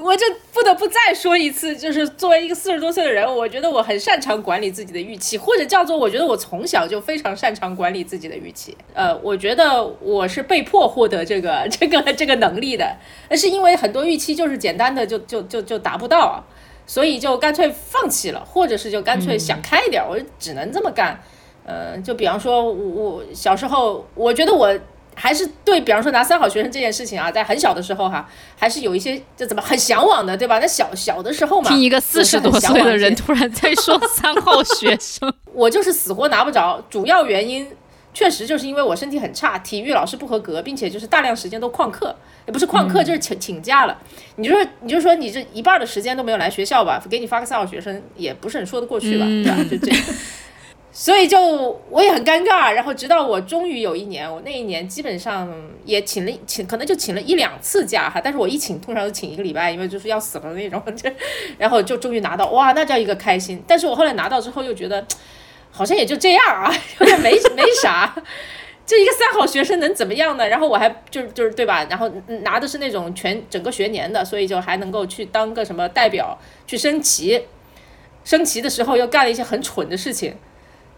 [0.04, 8.75] 我就不得不再说一次，就是作为一个四十多岁的人，我觉得我很擅长管理自己的预期，或者叫做我觉得我从小就非常擅长管理自己的预期。
[8.93, 12.97] 呃，我觉得我是被迫获得这个 这个这个能力的，
[13.30, 16.43] 那是因为很多预期就是简单的就就就就达不到。
[16.91, 21.17] 所以就干脆放弃了，或者是就干脆想开一点，我只能这么干。
[21.65, 24.77] 呃，就比方说，我我小时候，我觉得我
[25.15, 28.27] 还是对，比方说拿三好学生这件事情啊，在很小的时候哈，
[28.58, 30.60] 还是有一些就怎么很向往的，对吧？
[30.60, 37.65] 那小小的时候嘛，听一个四十多岁的人突然在说三好学生， 我就是死活拿不着，主要原因。
[38.13, 42.13] 确实就是因为我身体很差，体育老师不合格，并且就是大量时间都旷课，
[42.45, 43.97] 也不是旷课就是请请假了。
[44.36, 49.58] 你就说你就说你这一半的时间都没有来学校吧，给你发个三好学生也不是很说得过去吧，对吧？
[49.69, 50.04] 就这样，
[50.91, 52.74] 所以就我也很尴尬。
[52.74, 55.50] 然后直到我终于有一年，我那一年基本上
[55.86, 60.84] 也请了请，可能就请了一两次假哈，但是我一请通常都请一个礼拜，因为就是要死了那种。
[60.97, 61.10] 就
[61.58, 63.63] 然后就终于拿到，哇，那叫一个开心。
[63.65, 65.08] 但是我后来拿到之后又觉得。
[65.71, 68.13] 好像也就这样啊，有 点没没啥，
[68.86, 70.47] 就一个三好学生能怎么样呢？
[70.47, 71.88] 然后我还就是就是对吧？
[71.89, 72.10] 然后
[72.43, 77.41] 拿的是那种全整个学年的，所以就还能够去当个什么代表去升旗，
[78.25, 80.36] 升旗的时候又干了一些很蠢的事情，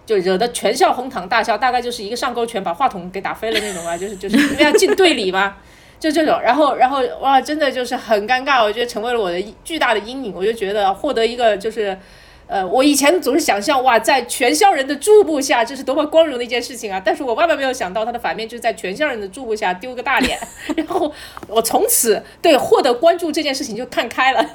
[0.07, 1.55] 就惹得全校哄堂大笑。
[1.55, 5.57] 大概就是一个上勾拳把话筒给打飞了那种啊，就是就是因为要进队里嘛，
[5.99, 6.41] 就这种。
[6.41, 10.33] 然后然后哇，真的就是很尴尬，我觉得成为了我的巨大的阴影。
[10.36, 11.95] 我就觉得获得一个就是。
[12.47, 17.01] 呃，我以前总是想象哇，在全校人的注目下，这是多么光荣的一件事情啊！
[17.03, 20.38] 但是我万万没有想到，它的反面就是在全校人的注目下丢个大脸。
[20.75, 21.12] 然后
[21.47, 24.45] 我从此对获得关注这件事情就看开了。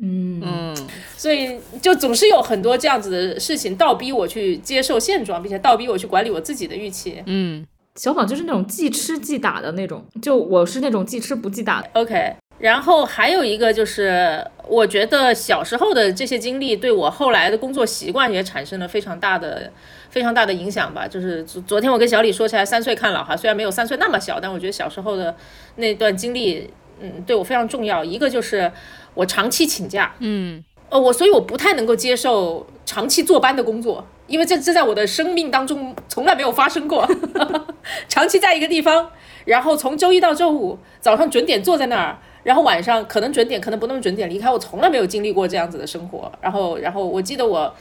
[0.00, 0.76] 嗯嗯，
[1.16, 7.22] 所以就总是有很多这样子的事情倒逼我去接受现状，并且倒逼我去管理我自己的预期。
[7.26, 11.88] 嗯，小宝就是那种既吃既打的那种，就我是那种既吃不既打的。
[11.94, 12.34] OK。
[12.58, 19.72] 然后还有一个就是，我觉得小时候的这些经历对我后来的工作习惯也产生了非常大的、
[20.10, 21.06] 非常大的影响吧。
[21.06, 25.36] 就是昨昨天我跟小李说起来，三岁看老哈，虽然没有三岁那么小，但我觉得小时候的
[25.76, 26.68] 那段经历，
[26.98, 28.02] 嗯，对我非常重要。
[28.02, 28.72] 一个就是
[29.14, 37.08] 我长期请假，嗯，呃，我所以我不太能够接受长期坐班的工作，因为这这在我的生命当中从来没有发生过。
[38.08, 39.12] 长期在一个地方，
[39.44, 42.18] 然后从周一到周五早上准点坐在那儿。
[42.42, 44.50] 然后晚上可能准点，可能不那么准点离开。
[44.50, 46.30] 我从来没有经历过这样子的生活。
[46.40, 47.74] 然后，然后我记得我，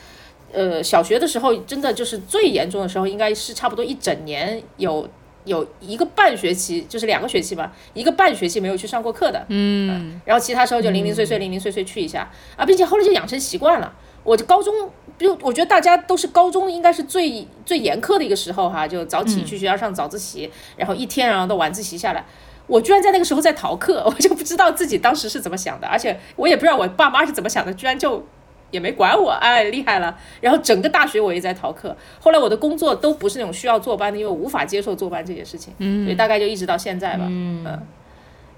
[0.51, 5.07] 呃，小学的时候真的就是最严重的时候，应该是差不多一整年有
[5.45, 9.45] 有一个半学期，就是两个学期吧，一个半学期没有去上过课的。
[9.49, 10.19] 嗯。
[10.25, 13.93] 然后其他时候就零零碎碎、零零碎碎去一下啊，并且后来就养成习惯了。
[14.23, 14.73] 我就高中，
[15.17, 22.25] 就我觉得大家都是高中应该是最最严苛的一个时候哈，就早起去学校上早自习，然后一天然后到晚自习下来。
[22.67, 28.25] 我居然在那个时候在逃课， 我就不知道自己当时是怎么想的，而且我也不知道我爸妈是怎么想的，居然就
[28.71, 30.17] 也没管我，哎，厉害了。
[30.41, 37.65] 然后整个大学我也在逃课，后来我的工作都不是那种需要坐班的，因为我无法接受坐班这件事情，所以大概就一直到现在吧，嗯，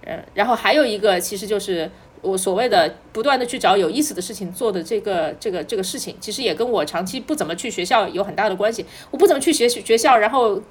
[0.05, 1.89] 嗯，然后还有一个其实就是。
[2.21, 8.85] 我所谓的不断的去找有意思的事情做的这个这个这个事情，其实也跟我长期不怎么去学校有很大的关系。
[9.09, 10.61] 我不怎么去学学校，然后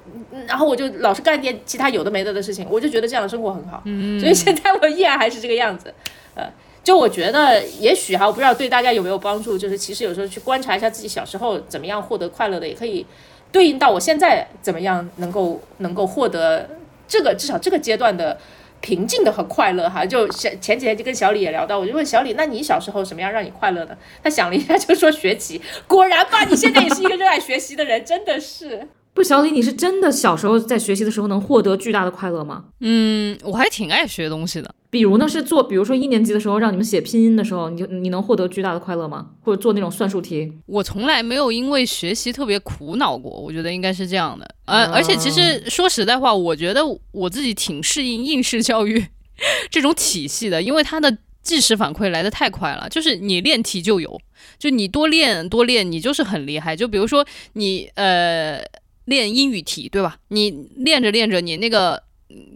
[0.45, 3.81] 然后我就老是干点其他有的没的的事情，我就觉得这样的生活很好。
[3.85, 5.91] 嗯，所以现在我依然还是这个样子。
[6.35, 6.43] 呃，
[6.83, 13.03] 就我觉得也许哈，我不知道对大家有没有帮助，就是其实有时候去观察一下自己小时候怎么样获得快乐的，也可以
[13.51, 16.69] 对应到我现在怎么样能够能够获得
[17.07, 18.37] 这个至少这个阶段的。
[18.81, 23.97] 平静的很快乐哈，就前前几天就跟小李也聊到，我就问小李，那你小时候什么样让你快乐的？
[24.23, 28.87] 他想了一下就说学习，果然吧，你现在也是一个热爱学习的人，真的是。
[29.19, 32.63] 不，小李，你是真的小时候在学习的时候能获得巨大的快乐吗？
[32.79, 34.73] 嗯，我还挺爱学东西的。
[34.89, 39.31] 比如呢，是做，比如说一年级的时候让你们写拼音的时候，你你能获得巨大的快乐吗？
[39.41, 40.53] 或者做那种算术题？
[40.67, 44.49] 我从来没有因为学习特别苦恼过，我觉得应该是这样的。
[44.63, 46.79] 呃，而且其实说实在话，我觉得
[47.11, 49.05] 我自己挺适应应试教育
[49.69, 54.17] 这种体系的，因为它的即时反馈来的太快了，就是你练题就有，
[54.57, 56.73] 就你多练多练，你就是很厉害。
[56.73, 58.63] 就比如说你呃。
[59.09, 60.17] 练英语题，对吧？
[60.29, 62.01] 你练着练着，你那个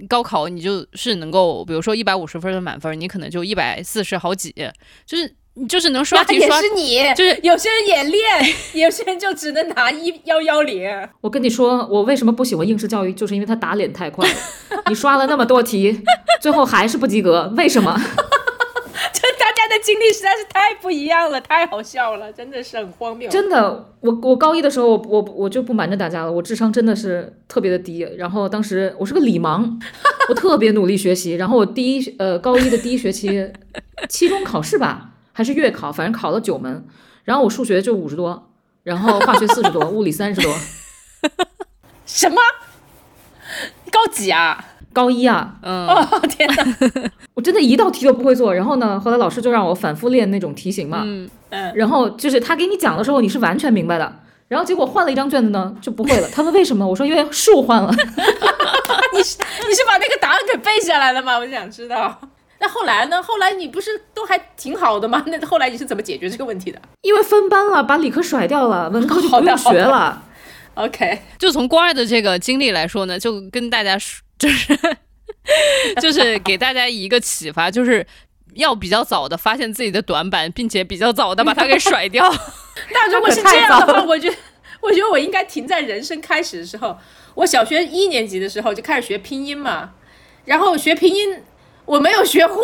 [0.08, 4.54] 高考你就是能够，比如说一百五十分的满分，你可能就一百四十好几，
[5.06, 6.62] 就是你就是能刷题刷。
[6.62, 8.24] 也是你，就是有些人也练，
[8.86, 10.90] 有些人就只能拿一幺幺零。
[11.22, 14.28] 我跟你说，我为什么不喜欢应试教育，就是因为他打脸太快。
[14.88, 16.02] 你刷了那么多题，
[16.42, 18.00] 最后还是不及格，为什么？
[19.70, 23.30] 的经历实在是太不一样了，太好笑了，真的是很荒谬。
[23.30, 28.00] 真的，我我高一的时候，我我就不瞒着大家了，我智商真的是特别的低。
[28.18, 29.70] 然后当时我是个理盲，
[30.30, 31.34] 我特别努力学习。
[31.36, 33.52] 然后我第一呃高一的第一学期
[34.10, 36.86] 期中考试吧，还是月考，反正考了九门。
[37.24, 38.52] 然后我数学就五十多，
[38.84, 40.54] 然后化学四十多，物理三十多。
[42.06, 42.38] 什么？
[43.92, 44.73] 高几啊？
[44.94, 46.66] 高一啊，嗯，哦 天哪，
[47.34, 48.54] 我真的一道题都不会做。
[48.54, 51.30] 然后呢，后来老师就让我反复练那种题型嘛，嗯
[51.76, 54.20] 然后就是他给你讲的时候，你是完全明白的。
[54.48, 56.28] 然后结果换了一张卷子呢就不会了。
[56.32, 56.88] 他问为什么？
[56.88, 57.92] 我说因为数换了。
[59.14, 59.38] 你是
[59.68, 61.38] 你是把那个答案给背下来了吗？
[61.40, 62.20] 我想知道。
[62.60, 63.22] 那后来呢？
[63.22, 65.24] 后来你不是都还挺好的吗？
[65.28, 66.80] 那后来你是怎么解决这个问题的？
[67.02, 70.22] 因为分班了，把理科甩掉了，文科就不用学了。
[70.76, 74.78] OK，就从光二的这个经历来说呢，就跟大家说，就是
[76.02, 78.06] 就是给大家一个启发，就是
[78.56, 82.28] 要比较早的发现自己的短板，并且比较早的把它给甩掉。
[82.92, 84.36] 那如果是这样的话，我觉得
[84.82, 86.98] 我觉得我应该停在人生开始的时候。
[87.36, 89.92] 我小学一年级的时候就开始学拼音嘛，
[90.46, 91.42] 然后学拼音
[91.86, 92.56] 我没有学会，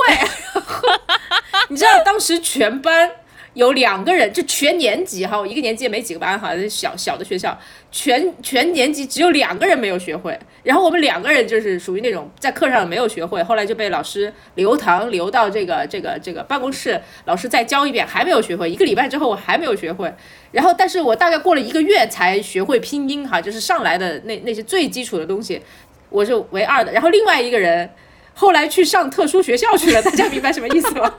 [1.69, 3.11] 你知道当时全班。
[3.59, 7.57] 有两个人，就全年级哈，我一个年级也没几个班哈，小小的学校，
[7.91, 10.39] 全全年级只有两个人没有学会。
[10.63, 18.71] 然后我们两个人就是属于那种在课上没有学会，后来就被老师留堂留到这个这个这个办公室，老师再教一遍，还没有学会。
[18.71, 20.09] 一个礼拜之后我还没有学会，
[20.53, 25.61] 然后但是我大概过了一个月才学会拼音哈，就是上来的那那些最基础的东西，
[26.09, 26.93] 我是唯二的。
[26.93, 27.89] 然后另外一个人
[28.33, 31.13] 后来去上特殊学校去了，大家明白什么意思吗？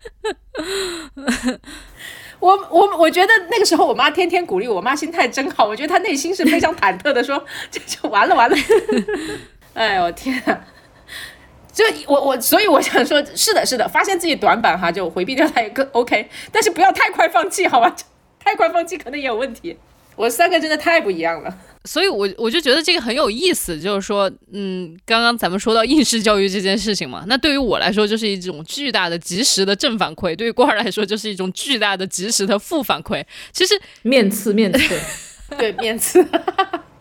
[2.40, 5.66] 我我我觉得那个时候我妈天天鼓励我，妈心态真好。
[5.66, 8.56] 我觉得她内心是非常忐忑的，说这就完了完了。
[9.74, 10.64] 哎呦天啊！
[11.72, 17.94] 就 我我所以我想说，是的是的，发现自己短板哈，就回避掉它也更 OK，但是不要太快放弃，好吧？
[18.38, 19.78] 太快放弃可能也有问题。
[20.16, 21.58] 我三个真的太不一样了。
[21.84, 33.24] 所以，我我就觉得这个很有意思，就是说，嗯，刚刚咱们说到应试教育这件事情嘛，那对于我来说就是一种巨大的、及时的正反馈；对于郭儿来说就是一种巨大的、及时的负反馈。
[33.52, 35.00] 其实面刺面刺，
[35.56, 36.22] 对面刺，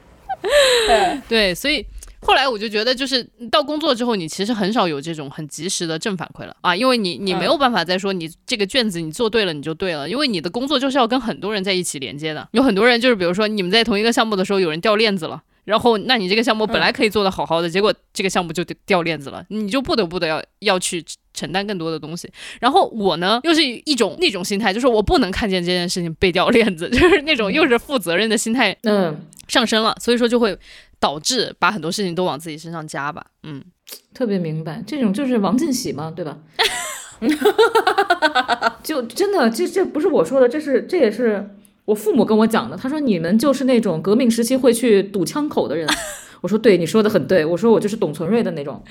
[1.27, 1.85] 对，所以。
[2.21, 21.03] 后来我就觉得，就是到工作之后，你其实很少有这种很及时的正反馈了啊，因为你你没有办法再说你这个卷子你做对了你就对了，因为你的工作就是要跟很多人在一起连接的，有很多人就是比如说你们在同一个项目的时候，有人掉链子了，然后那你这个项目本来可以做的好好的，结果这个项目就掉链子了，你就不得不的要要去
[21.33, 22.29] 承担更多的东西。
[22.59, 30.57] 然后我呢，又是一种那种心态，就是我不能看见这件事情被掉链子，就是那种又是负责任的心态，嗯，上升了，所以说就会。
[30.99, 33.63] 导致把很多事情都往自己身上加吧，嗯，
[34.13, 36.37] 特别明白，这种就是王进喜嘛，对吧？
[38.83, 41.49] 就真的，这这不是我说的，这是这也是
[41.85, 42.77] 我父母跟我讲的。
[42.77, 45.87] 他说你们就是那种革命时期会去堵枪口的人。
[46.41, 47.43] 我说对，你说的很对。
[47.43, 48.81] 我说我就是董存瑞的那种。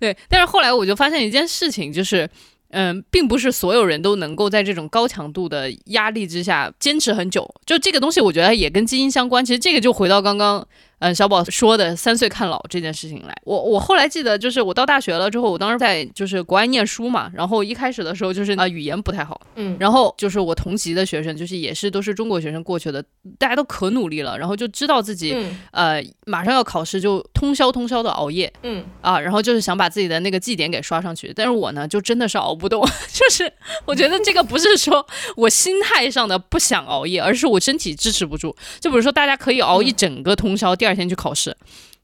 [0.00, 2.28] 对，但是后来我就发现一件事情，就是。
[2.76, 7.48] 嗯，并不是所有人都能够在这种高强度的压力之下坚持很久。
[7.64, 9.44] 就这个东西，我觉得也跟基因相关。
[9.44, 10.66] 其实这个就回到刚刚，
[10.98, 13.34] 嗯，小宝说的“三岁看老”这件事情来。
[13.44, 23.00] 我我后来记得，就是我到大学了之后，我当时在就是国外念书嘛，然后一开始的时候就是啊语言不太好，嗯，然后就是我同级的学生，就是也是都是中国学生过去的，
[23.38, 25.36] 大家都可努力了，然后就知道自己
[25.70, 31.32] 呃马上要考试，就通宵通宵的熬夜，嗯啊，然后就是想把自己的那个绩点给刷上去。
[31.32, 32.64] 但是我呢，就真的是熬不。
[32.64, 32.80] 不动，
[33.12, 33.52] 就是
[33.84, 38.56] 我觉得这个不是说我心态上的不想熬夜，而是我身体支持不住。
[38.80, 41.56] 就比如说，大家可以熬一整个通宵，第二天去考试，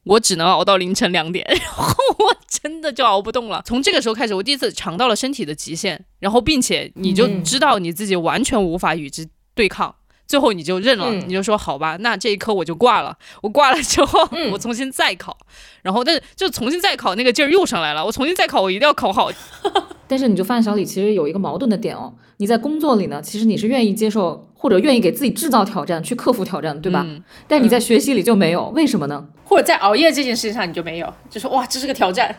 [0.04, 3.62] 我只能熬到凌晨两点， 然后我真的就熬不动了。
[3.66, 9.94] 从这个时候开始，我第一次尝到了身体的极限，然后并且你就知道你自己完全无法与之对抗。
[10.30, 13.18] 最后你就认了，你就说好吧，那这一科我就挂了。
[13.42, 15.36] 我挂了之后，我重新再考，
[15.82, 18.06] 然后但是就重新再考那个劲儿又上来了。
[18.06, 19.28] 我重新再考，我一定要考好。
[20.06, 27.04] 但是你就发现小李其实有一个矛盾的点哦，你在工作里呢，其实你是愿意接受或者愿意给自己制造挑战，去克服挑战，对吧？
[27.48, 29.26] 但你在学习里就没有，为什么呢？
[29.44, 32.32] 或者在熬夜这件事情上你就没有，就说哇，这是个挑战。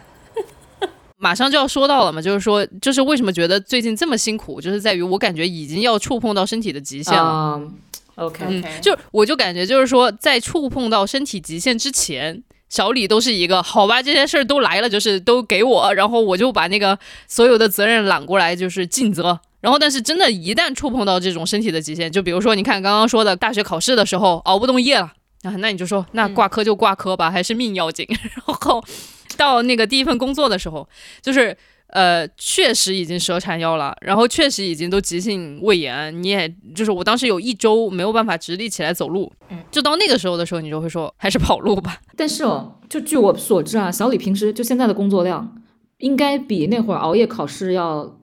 [1.22, 7.62] 马上就要说到了嘛，就是说，就是为什么觉得最近这么辛苦，就是在于我感觉已经要触碰到身体的极限了。
[8.16, 16.98] OK，就我就感觉就是说，在触碰到身体极限之前，小李都是一个好吧，这些事儿都来了，就是都给我，然后我就把那个
[17.28, 19.40] 所有的责任揽过来，就是尽责。
[19.60, 25.06] 然后，但是真的，一旦触碰到这种身体的极限，就比如说你看刚刚说的大学考试的时候熬不动夜了
[25.44, 28.08] 啊，那你就说那挂科就挂科吧，还是命要紧。
[28.10, 28.84] 然后。
[29.38, 30.88] 到那个第一份工作的时候，
[31.22, 31.56] 就是
[31.88, 42.00] 呃，确实已经蛇缠腰了，然后确实已经都急性胃炎，你也就是我当时有一周没有办法直立起来走路，嗯，就到那个时候的时候，你就会说还是跑路吧。
[42.16, 45.62] 但是哦，就据我所知啊，小李平时就现在的工作量，
[45.98, 48.18] 应该比那会儿熬夜考试要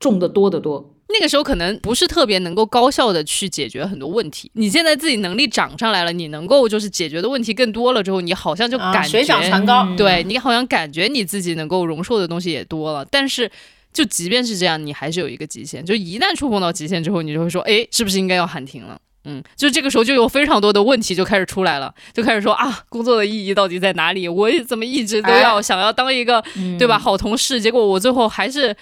[0.00, 0.93] 重得多得多。
[1.14, 4.50] 那个时候可能不是特别能够高效的去解决很多问题。
[4.54, 9.86] 你现在自己能力涨上来了，你能够就是解决的问题更多了之后，你好像就感觉水涨船高。
[9.96, 13.06] 对你好像感觉你自己能够容受的东西也多了。
[13.08, 13.48] 但是
[13.92, 15.84] 就即便是这样，你还是有一个极限。
[15.84, 18.98] 就一旦触碰到极限之后，你就会说，哎，是不是应该要喊停了？
[19.26, 24.28] 嗯，就这个时候就有非常多的问题就开始出来了，就开始说啊，工作的意义到底在哪里？
[24.28, 26.44] 我怎么一直都要想要当一个，
[26.78, 26.98] 对吧？
[26.98, 28.76] 好同事，结果我最后还是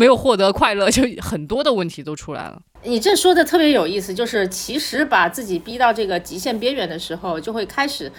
[0.00, 2.62] 没有获得快乐， 就很多的问题都出来了。
[2.84, 8.10] 你这说的特别有意思，就是其实把自己逼到这个极限边缘的时候，就会开始。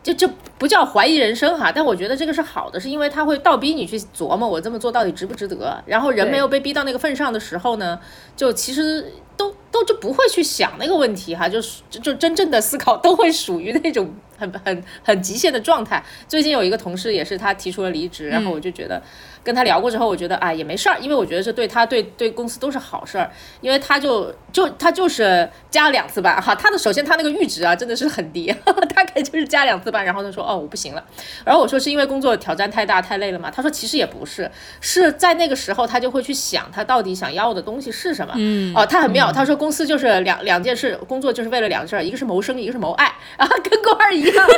[0.00, 5.82] 就就不叫怀疑人生哈，但我觉得这个是好的，是因为他会倒逼你去琢磨我这么做到底值不值得。
[5.84, 7.98] 然后人没有被逼到那个份上的时候呢，
[8.34, 14.08] 就其实都都就不会去想那个问题哈，就是就真正的思考都会属于那种
[14.38, 16.02] 很很很极限的状态。
[16.26, 19.02] 最近有一个同事也是他提出了离职，然后我就觉得。
[19.44, 23.30] 跟他聊过之后，我觉得啊也没事儿，因为我觉得这对他对对公司都是好事儿，
[23.62, 28.54] 因为他就就他就是加了两次班哈，他的首先他那个阈值啊真的是很低，
[28.94, 31.02] 大概就是加两次班，然后他说哦我不行了，
[31.46, 34.50] 然后我说是因为工作挑战太大太累了嘛，他说其实也不是，
[34.82, 38.74] 是在那个时候他就会去想他到底想要的东西是什么，嗯。
[38.76, 43.06] 哦他很妙，他说公司就是两两件事，工作就是为了两件事，一个是谋生，一个是谋爱
[43.38, 44.52] 啊，跟官儿一样，哈哈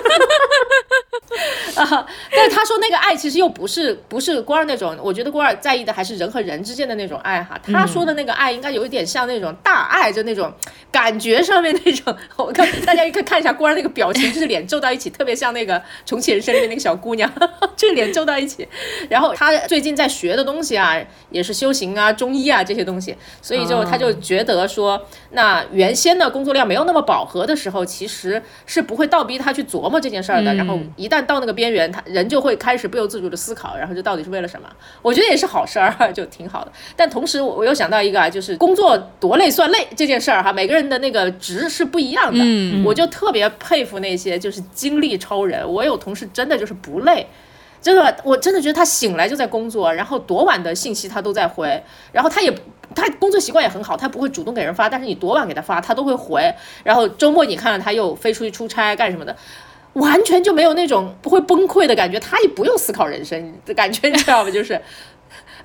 [1.77, 4.77] 哈啊，但是他说那个爱其实又不是不是郭儿那。
[4.81, 7.61] 种，我觉得郭尔在意的还是人和人之间的那种爱哈。
[7.63, 10.51] 他说的那个爱应该有一点像那种 大爱，就那种
[10.91, 12.17] 感觉上面那种。
[12.37, 17.31] 我看大家可以看一下郭尔那个表情，就是脸皱到一起，特别像那个重启人生里面那个小姑娘，
[17.77, 18.67] 就是脸皱到一起。
[19.11, 20.97] 然后他最近在学的东西啊，
[21.31, 24.99] 也是修行啊、中医啊这些东西，所以就他就觉得说，
[25.33, 30.55] 那原先的工作量没有那么饱和的时候，其实是不会倒逼他去琢磨这件事儿的。
[30.55, 34.69] 然后一旦到那个边缘，他人就会开始不由自主的思考，然后这到底是为了什么？
[35.03, 36.73] 我觉得也是好事儿， 就挺好的。
[36.97, 42.41] 但同时，我我又想到一个啊，就是工作多累算累这件事儿哈，每个人的那个值是不一样的。
[42.43, 45.67] 嗯，我就特别佩服那些就是精力超人。
[45.71, 47.27] 我有同事真的就是不累，
[47.81, 51.83] 真的，我真的觉得他醒来就在工作，然后多晚的信息他都在回，
[52.13, 52.53] 然后他也
[52.95, 56.53] 他工作习惯也很好，他不会主动给人发，但是你多晚给他发，他都会回。
[56.85, 59.37] 然后周末你看到他又飞出去出差干什么的。
[59.95, 64.49] 完全就没有那种不会崩溃的感觉，他也不用思考人生的感觉，你知道吗？
[64.49, 64.75] 就是，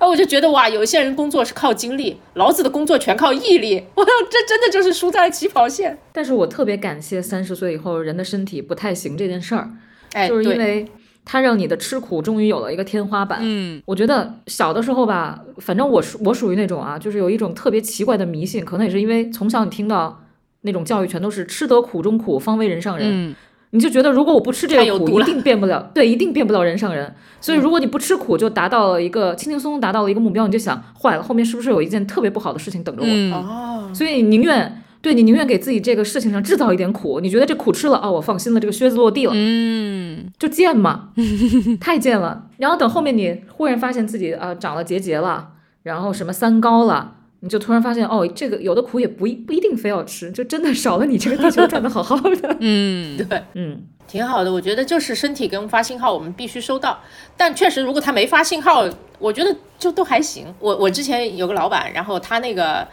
[0.04, 5.96] 我就觉得哇，有一些人工作是靠精力，老子的工作全靠毅力， 我这真的就是输在了起跑线。
[6.12, 9.70] 但是我特别感谢三十岁以后人的身体不太行这件事儿，
[10.12, 10.84] 哎，就是因为
[11.26, 13.40] 它让你的吃苦终于有了一个天花板。
[13.42, 20.22] 嗯，我觉得小的时候吧，反正我属我属于那种啊，就是有一种特别奇怪的迷信，可能也是因为从小你听到
[20.62, 23.34] 那种教育全都是吃得苦中苦，方为人上人。
[23.70, 27.12] 你就觉得如果我不吃这个苦，一定变不了，对，一定变不了人上人。
[27.40, 33.36] 所以如果你不吃苦，就达到了一个轻轻松松达到了一个目标，你就想坏了，后面是不是有一件特别不好的事情等着我？
[33.36, 41.10] 哦，所以你宁愿对你宁愿给自己这个事情上制造一点苦，你觉得这苦吃了哦，我放心了，这个靴子落地了，嗯，就贱嘛，
[41.80, 42.48] 太贱了。
[42.56, 45.50] 然后等后面你忽然发现自己啊长了结节了，
[45.84, 47.12] 然后什么三高了。
[47.38, 52.56] 你就突然发现，哦，这个有的苦也不一不一定非要吃，就真的少了你这个地球转的好好的。
[52.58, 54.52] 嗯， 对，嗯，挺好的。
[54.52, 56.98] 我觉得就是身体给我们发信号，我们必须收到。
[57.36, 58.84] 但确实，如果他没发信号，
[59.20, 60.46] 我觉得就都还行。
[60.58, 62.84] 我我之前有个老板，然后他那个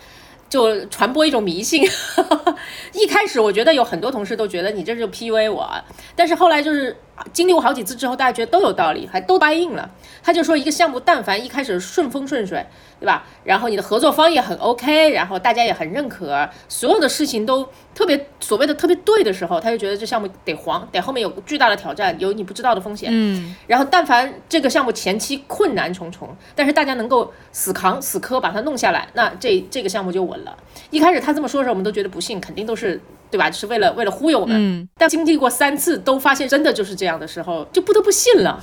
[0.50, 1.84] 就传播一种迷信。
[2.94, 5.70] 一开始我觉得有很多同事都觉得你这是 PUA 我，
[6.16, 6.96] 但是后来就是
[7.32, 9.89] 经历过好几次之后，大家觉得都有道理，还都答应了。
[10.22, 12.66] 他就说一个项目，但凡一开始顺风顺水。
[12.99, 13.26] 对吧？
[13.43, 23.09] 然后你的合作方也很 OK，然后大家也很认可，所有的事情都特别所谓的特别对的时候，他就觉得这项目得黄，得后面有巨大的挑战，有你不知道的风险。
[23.11, 23.53] 嗯。
[23.68, 30.55] 然后但凡这个项目前期困难重重，但是大家能够死扛死磕把它弄下来，那这这个项目就稳了。
[30.89, 33.01] 一开始他这么说的时候，我们都觉得不信，肯定都是
[33.34, 33.50] 对吧？
[33.50, 34.56] 就是为了为了忽悠我们。
[34.58, 34.88] 嗯。
[34.98, 38.60] 但经历过三次都发现真的就是这样的时候，就不得不信了。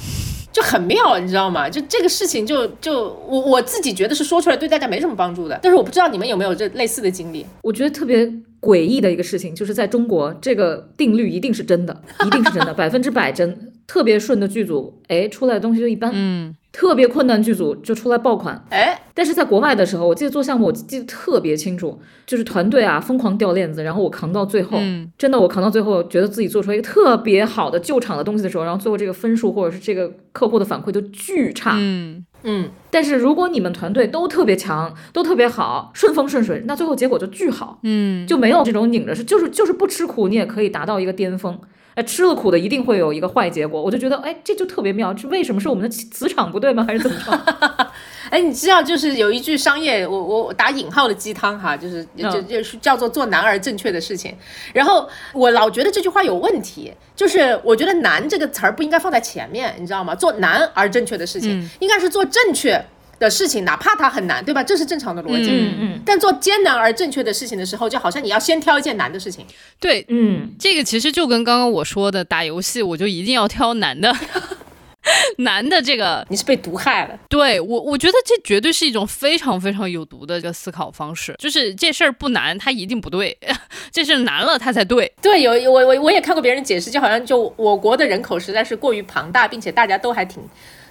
[0.53, 1.69] 就很妙，你知道吗？
[1.71, 7.47] 就这个事情，就就我我自己觉得是说出来对大家没什么帮助的，但是我不知道你们有没有这类似的经历。
[7.63, 8.27] 我觉得特别
[8.61, 13.73] 诡异的一个事情，就是在中国，这个定律一定是真的，一定是真的， 百分之百真。
[13.87, 16.13] 特别顺的剧组，哎，出来的东西就一般。
[16.15, 16.55] 嗯。
[16.73, 24.79] 特别困难剧组就出来爆款，哎，但是在国外的时候，我记得做项目，我记得特别清楚，就是团队啊疯狂掉链子，然后我扛到最后，
[25.19, 32.71] 真的我扛到最后，觉得自己做出来一个特别好的救场的东西的时候，然后最后这个分数或者是这个客户的反馈都巨差，嗯嗯。
[32.93, 41.59] 但是如果你们团队都特别强，都特别好，顺风顺水，那最后结果就巨好，嗯，就没有这种拧着是，就是就是不吃苦，你也可以达到一个巅峰。
[41.95, 45.13] 哎，吃了苦的一定会有一个坏结果，我就觉得，哎，这就特别妙。
[45.13, 46.85] 这为什么是我们的磁场不对吗？
[46.87, 47.91] 还是怎么着？
[48.31, 54.33] 哎，你知道，就是有一句商业，我我打引号的鸡汤哈，就是就就是叫做做难而正确的事情。
[54.73, 60.15] 然后我老觉得这句话有问题，就是我觉得难这个词儿不应该放在前面，你知道吗？
[60.15, 62.81] 做难而正确的事情，应该是做正确。
[63.21, 64.65] 的事情，哪怕它很难，对吧？
[64.65, 65.51] 这是正常的逻辑。
[65.51, 69.45] 嗯嗯但做艰难而正确的事情的时候，就好像你要先挑一件难的事情。
[69.79, 74.17] 对，嗯，这个其实就跟刚刚我说的，打游戏我就一定要挑难的，
[75.39, 77.19] 难的这个，你是被毒害了。
[77.29, 83.37] 对我我觉得这绝对是一种非常非常有毒的一个思考方式，就是这事儿不难，它一定不对，
[83.93, 85.13] 这事儿难了它才对。
[85.21, 90.43] 对，有我我我也看过别人解释，就好像就我国的人口实在是过于庞大，并且大家都还挺。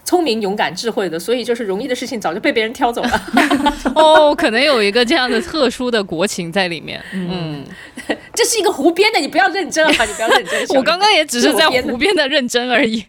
[0.10, 3.22] 聪明、勇敢、智慧的，所以就是容易的事情早就被别人挑走了。
[3.94, 7.00] 哦，可能有一个这样的特殊的国情在里面。
[7.14, 7.64] 嗯，
[8.34, 10.04] 这是一个胡编的，你不要认真啊！
[10.04, 10.66] 你不要认真。
[10.76, 13.06] 我刚刚也只是在这我编的胡编的认真而已。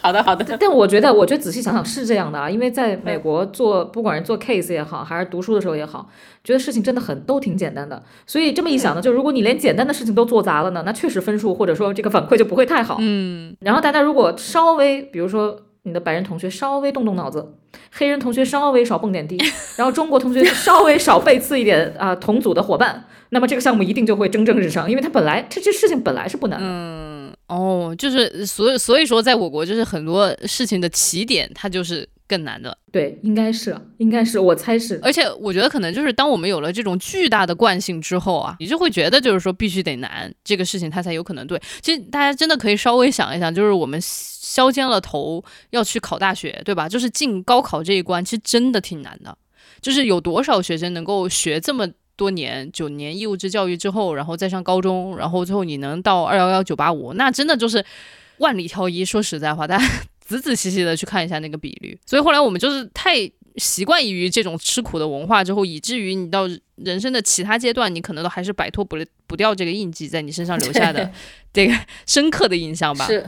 [0.00, 0.56] 好的，好的。
[0.58, 6.08] 但我觉得，我觉得仔细想想是这样的啊，因为在美国做，不管是做 case 也好，还是读书的时候也好，
[6.42, 8.02] 觉得事情真的很都挺简单的。
[8.26, 12.96] 所以这么一想呢，就如果你连简单的事情都做砸了呢，那确实分数或者说这个反馈就不会太好。
[13.00, 17.54] 嗯，然后大家如果稍微，比如说你的白人同学稍微动动脑子，
[17.92, 19.38] 黑人同学稍微少蹦点迪，
[19.76, 27.32] 然后中国同学稍微少背刺一点啊、同组的伙伴，那么这个项目一定就会蒸蒸日上，因为它本来这这事情本来是不难嗯。
[27.46, 32.76] 哦，就是所以所以说，在我国就是很多事情的起点，它就是更难的。
[32.92, 34.98] 对，应该是，应该是，我猜是。
[35.02, 41.60] 而且我觉得可能就是当我们有了这种巨大的惯性之后啊，你就会觉得就是说必须得难，这个事情它才有可能对。
[41.80, 46.88] 其实大家真的可以稍微想一想，就是我们削尖了头要去考大学，对吧？
[46.88, 49.36] 就是进高考这一关，其实真的挺难的。
[49.80, 57.84] 就是有多少学生能够学这么多年九年义务制教育之后，然后再上高中，然后最后你能到二幺幺九八五，那真的就是
[58.38, 59.04] 万里挑一。
[59.04, 59.84] 说实在话，大家
[60.26, 61.98] 仔仔细细的去看一下那个比率。
[62.04, 71.10] 所以后来我们就是太习惯于这种吃苦的文化之后，以至于你到人生的其他阶段，你可能都还是摆脱不了不掉这个印记在你身上留下的
[71.52, 71.74] 这个
[72.06, 73.06] 深刻的印象吧。
[73.06, 73.26] 是，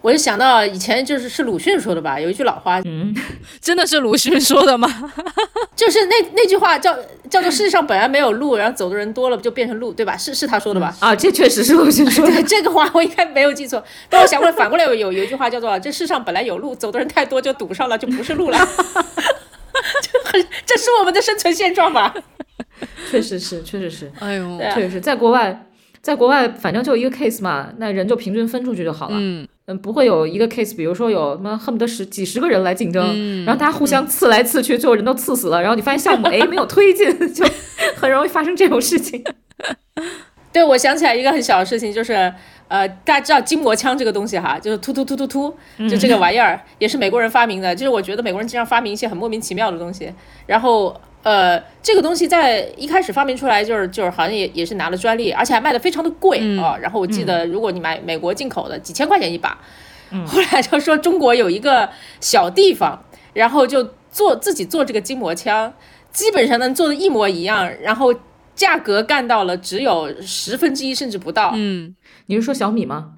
[0.00, 3.14] 我就想到以前就是是鲁迅说的吧，有一句老话，嗯，
[3.60, 4.88] 真的是鲁迅说的吗？
[5.74, 6.96] 就是那那句话叫
[7.30, 10.16] 叫做“世界上本来没有路，然后走的人多了，就变成路”，对吧？
[10.16, 10.94] 是是他说的吧？
[11.00, 12.42] 啊，这确实是鲁迅说的。
[12.44, 18.58] 这个话我应该没有记错，但我想过来反过来有有有一句话叫做“这世上本来有路，走的人太多就堵上了，就不是路了
[20.02, 22.14] ”，这很这是我们的生存现状吧？
[23.10, 25.66] 确实是，确实是，哎呦确实是在国外，
[26.00, 29.16] 在国外反正就一个 case 嘛，那人就平均分出去就好了。
[29.18, 37.44] 嗯，嗯，不会有一个 case，比如说有什么恨不得十几十个人来竞争，嗯然后大家互相刺来刺去，最后人都刺死了，然后你发现项目 A 没有推进，就
[37.94, 39.22] 很容易发生这种事情。
[40.50, 42.32] 对，我想起来一个很小的事情，就是
[42.68, 45.54] 呃，大家知道筋膜枪这个东西哈，就是突突突突突，
[45.86, 47.76] 就这个玩意儿也是美国人发明的。
[47.76, 50.10] 就是我觉得美国人经常发明一些很莫名其妙的东西，
[50.46, 59.58] 然后呃，这个东西在一开始发明出来就是就是好像也也是拿了专利，而且还卖的非常的贵啊、然后我记得如果你买美国进口的，几千块钱一把。
[60.26, 61.86] 后来就说中国有一个
[62.20, 63.04] 小地方，
[63.34, 65.70] 然后就做自己做这个筋膜枪，
[66.10, 68.14] 基本上能做的一模一样，然后
[68.54, 71.52] 价格干到了只有十分之一甚至不到。
[71.54, 71.94] 嗯，
[72.26, 73.10] 你是说小米吗？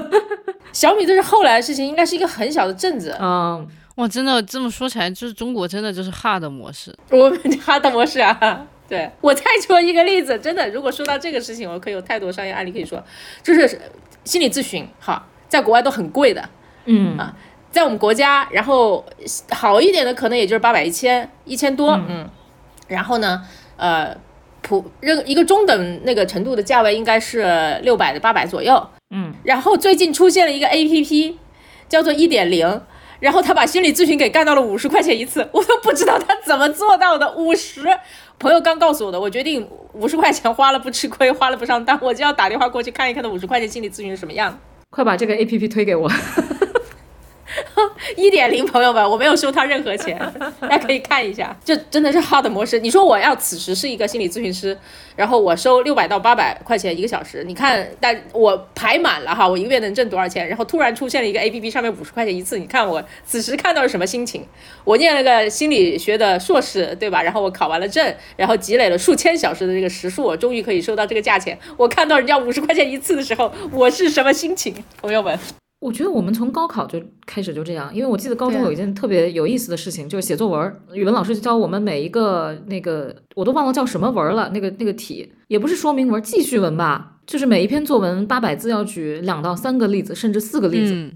[0.72, 3.14] 小米这是后来的事情，应该是一个很小的镇子。
[3.20, 6.94] 嗯，哇，真的这么说起来，就是中国真的就是 hard 模式。
[7.10, 9.10] 我们 hard 模式啊，对。
[9.20, 13.02] 我再说一个例子，真的，如果说到这个事情，我可以有太多商业案例可以说，
[13.42, 13.80] 就是
[14.24, 16.48] 心理咨询，哈，在国外都很贵的，
[16.86, 17.18] 嗯。
[17.18, 17.36] 啊
[17.70, 19.02] 在我们国家，然后
[19.48, 22.28] 好一点的可能也就是八百、一千、一千多，嗯，
[22.86, 23.42] 然后呢，
[23.78, 24.14] 呃，
[24.60, 31.38] 普任一个中等那个程度的价位应该是六百的八百左右，嗯，然后最近出现了一个 A P P，
[31.88, 32.82] 叫做一点零。
[33.22, 37.32] 然后他把心理咨询给干到了五十块钱一次， 我都不知道他怎么做到的。
[37.36, 37.86] 五十，
[38.36, 44.58] 朋友刚告诉我的，我决定五十块钱花了不吃亏，花了不上当，我就要打电话过去看一看那五十块钱心理咨询是什么样。
[44.90, 46.10] 快把这个 A P P 推给我。
[48.16, 50.18] 一点零，朋友们，我没有收他任何钱，
[50.60, 52.78] 大家可以看一下，这真的是 hard 模式。
[52.78, 54.76] 你说我要此时是一个心理咨询师，
[55.16, 60.46] 然后我收六百到八百块钱一个小时，你看，但我排满了哈，我一个月能挣多少钱？
[60.48, 64.46] 然后突然出现了一个 A P P，上面五十块钱一次，你看我此时看到是什么心情？
[64.84, 67.22] 我念了个心理学的硕士，对吧？
[67.22, 71.58] 然后我考完了证，然后积累了数千小时的这个时数，我终于可以收到这个价钱。
[71.76, 74.74] 我看到人家五十块钱一次的时候，我是什么心情？
[75.00, 75.38] 朋友们，
[75.82, 90.94] 我觉得我们从高考就开始就这样，因为我记得高中有一件特别有意思的事情，就是写作文，语文老师就教我们每一个那个我都忘了叫什么文了，那个那个题也不是说明文，记叙文吧，就是每一篇作文八百字要举两到三个例子，甚至四个例子。
[90.94, 91.12] 嗯，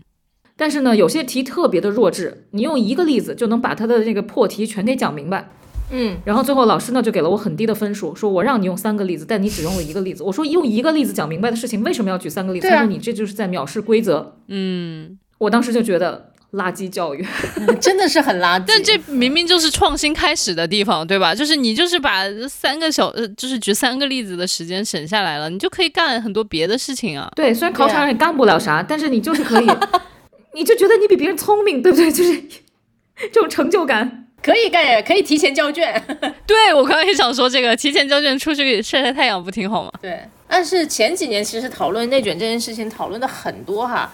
[0.56, 5.48] 但是呢，有些题特别的弱智，你用一个例子就能把它的那个破题全给讲明白。
[5.90, 10.22] 嗯，然后最后老师呢就给了我很低的分数，说我让你用三个例子，但你只用了一个例子。
[10.22, 12.68] 我说用一个例子讲明白的事情，为什么要举三个例子？
[12.68, 14.36] 他说你这就是在藐视规则。
[14.48, 17.24] 嗯，我当时就觉得垃圾教育，
[17.80, 18.64] 真的是很垃圾。
[18.66, 21.34] 但这明明就是创新开始的地方，对吧？
[21.34, 27.30] 就是你就是把三个小呃，就是举三个例子的时间省下来了，你就可以干很多别的事情啊。
[27.36, 29.66] 对，虽然考场上也干不了啥，但是你就是可以，
[30.54, 32.10] 你就觉得你比别人聪明，对不对？
[32.10, 32.42] 就是
[33.32, 34.25] 这种成就感。
[34.42, 36.00] 可以干，可以提前交卷。
[36.46, 39.90] 对我刚刚也想说这个，提前交卷出去晒晒太阳不挺好吗？
[40.00, 40.20] 对。
[40.48, 44.12] 但是前几年其实讨论内卷这件事情讨论的很多哈，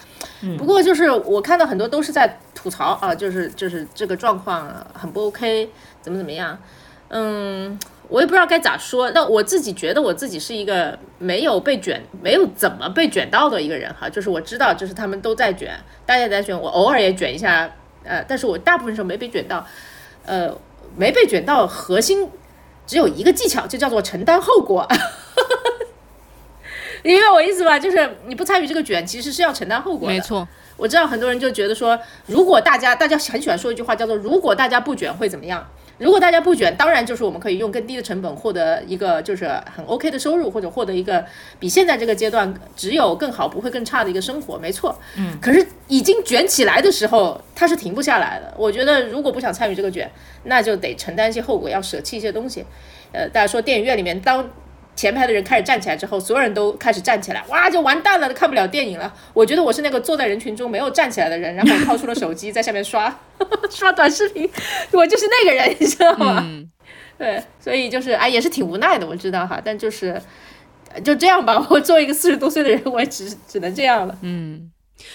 [0.57, 5.69] 不过就是我看到很多都是在吐槽啊，就是就是这个状况很不 OK，
[6.01, 6.59] 怎么怎么样，
[7.09, 9.11] 嗯，我也不知道该咋说。
[9.11, 17.71] 那我自己觉得我自己是一个没有被卷，没有怎么被卷到的一个人哈，就是我知道就是他们都在卷，大家在卷，我偶尔也卷一下，
[18.05, 19.67] 呃，但是我大部分时候没被卷到，
[20.25, 20.57] 呃，
[20.97, 22.29] 没被卷到，核心
[22.87, 24.87] 只有一个技巧，就叫做承担后果。
[27.05, 27.79] 你明白我意思吧？
[27.79, 30.15] 就是你不参与这个卷，其实是要承担后果的。
[30.15, 30.47] 没错，
[30.77, 35.67] 我知道很多人就觉得说，如果大家大家很喜欢说一句话，叫做“如果大家不卷会怎么样？”
[35.99, 41.25] 如果大家不卷，当然就是我们可以用更低的成本获得一个就是很 OK 的收入，或者获得一个
[41.61, 44.59] 比现在这个阶段只有更好不会更差的一个生活。
[44.59, 45.39] 没错，嗯。
[45.41, 48.53] 可是已经卷起来的时候，它是停不下来的。
[48.57, 50.11] 我觉得如果不想参与这个卷，
[50.45, 52.65] 那就得承担一些后果，要舍弃一些东西。
[53.13, 54.49] 呃，大家说电影院里面当。
[54.95, 59.13] 前排的人开始站起来之后，所有人都开始站起来，哇，就完蛋了，看不了电影了。
[59.33, 63.19] 我觉得我是那个坐在人群中没有站起来的人，然后掏出了手机在下面刷
[63.71, 64.49] 刷短视频，
[64.93, 66.47] 我就是那个人，你知道吗？
[67.19, 70.21] 对，所以就是哎，也是挺无奈的，我知道哈，但就是
[71.05, 71.67] 就这样吧。
[71.71, 74.17] 我作为一个四十多岁的人，我也只只能这样了。
[74.23, 74.71] 嗯。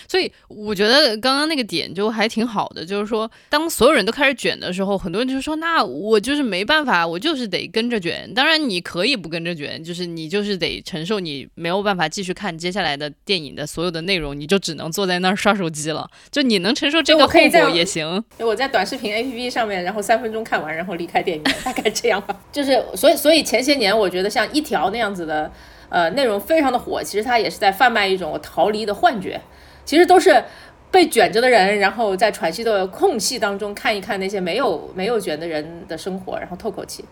[0.07, 16.09] 所以我觉得刚刚那个点就还挺好的，就是说，当所有人都开始卷的时候，很多人就说：“那我就是没办法，我就是得跟着卷。”当然，你可以不跟着卷，就是你就是得承受你没有办法继续看接下来的电影的所有的内容，你就只能坐在那儿刷手机了。
[16.29, 18.23] 就你能承受这个后果也行。
[18.39, 22.37] 我在短视频 APP 上面，然后三分钟看完，然后离开电影院，大概这样吧。
[22.51, 25.49] 就是所以，所以前些年我觉得像一条那样子的
[25.89, 29.39] 呃内容非常的火，其实它也是在贩卖一种逃离的幻觉。
[29.87, 30.43] 其实都是
[30.91, 37.05] 被卷着的人，然后在喘息的空隙当中看一看那些没有没有卷的人的生活，然后透口气，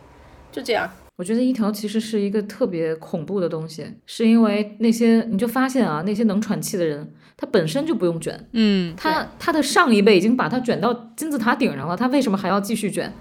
[0.52, 0.92] 就这样。
[1.16, 13.14] 我觉得一条其实是一个特别恐怖的东西，是因为那些你就发现啊，那些能喘气的人，他本身就不用卷，嗯，他他的上一辈已经把他卷到金字塔顶上了，他为什么还要继续卷？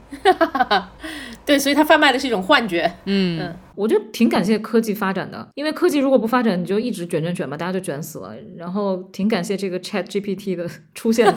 [1.46, 2.90] 对，所以他贩卖的是一种幻觉。
[3.04, 8.34] 嗯嗯，我就挺感谢科技发展的，因为科技如果不发展，你就一直卷卷卷吧，大家就卷死了。
[8.56, 11.32] 然后挺感谢这个 Chat GPT 的出现，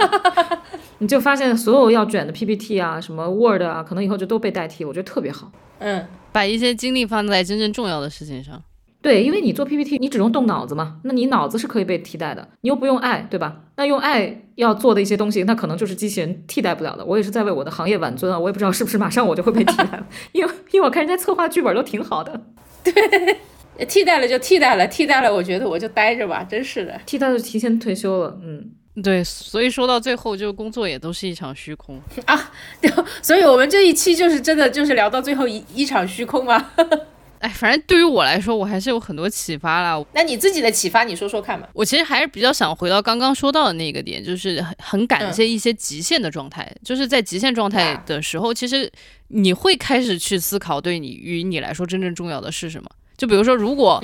[1.00, 5.52] 你就发现所有要卷的 PPT 啊，什么 Word 啊，可能以后就都被代替，我觉得特别好。
[5.80, 8.62] 嗯，把一些精力放在真正重要的事情上。
[9.00, 13.62] 对，因为你做 PPT，你只用动脑子嘛，那你脑子是可以被替代的，你又不用爱，对吧？
[13.78, 17.06] 那用爱要做的一些东西，那可能就是机器人替代不了的。
[17.06, 22.42] 我也是在为我的行业挽尊啊，我也不知道是不是马上我就会被替代了， 因为因为我看人家策划剧本都挺好的。
[22.84, 22.94] 对，
[23.86, 28.72] 替代了就替代了，替代了，我觉得我就待着吧，真是的，替代就提前退休了，嗯，
[29.04, 32.52] 对，所以说到最后，就工作也都是一场虚空 啊。
[33.22, 36.72] 所以我们这一期就是真的就是聊到最后一一场虚空吗？
[37.40, 40.04] 哎，反正对于我来说，我还是有很多启发啦。
[40.14, 41.70] 那你自己的启发，你说说看吧。
[41.74, 46.76] 我其实还是比较想回到刚刚说到的那个点，就是很很感谢一些极限的状态。
[46.84, 48.92] 就是在极限状态的时候，其实
[49.28, 52.90] 你会开始去思考，对你与你来说真正重要的是什么。
[53.16, 54.04] 就比如说，如果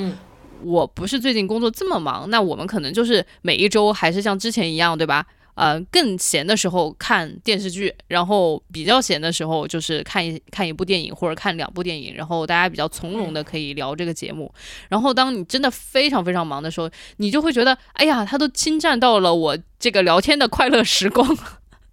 [0.64, 5.26] 我不是最近工作这么忙，那我们可能就是每一周还是像之前一样，对吧？
[5.56, 14.52] 呃，更闲的时候看电视剧，然后比较闲的时候就是看一看一部电影或者看两部电影，然后大家比较从容的可以聊这个节目。
[14.90, 21.38] 然后当你真的非常非常忙的时候，你就会觉得，哎呀，他都侵占到了我这个聊天的快乐时光。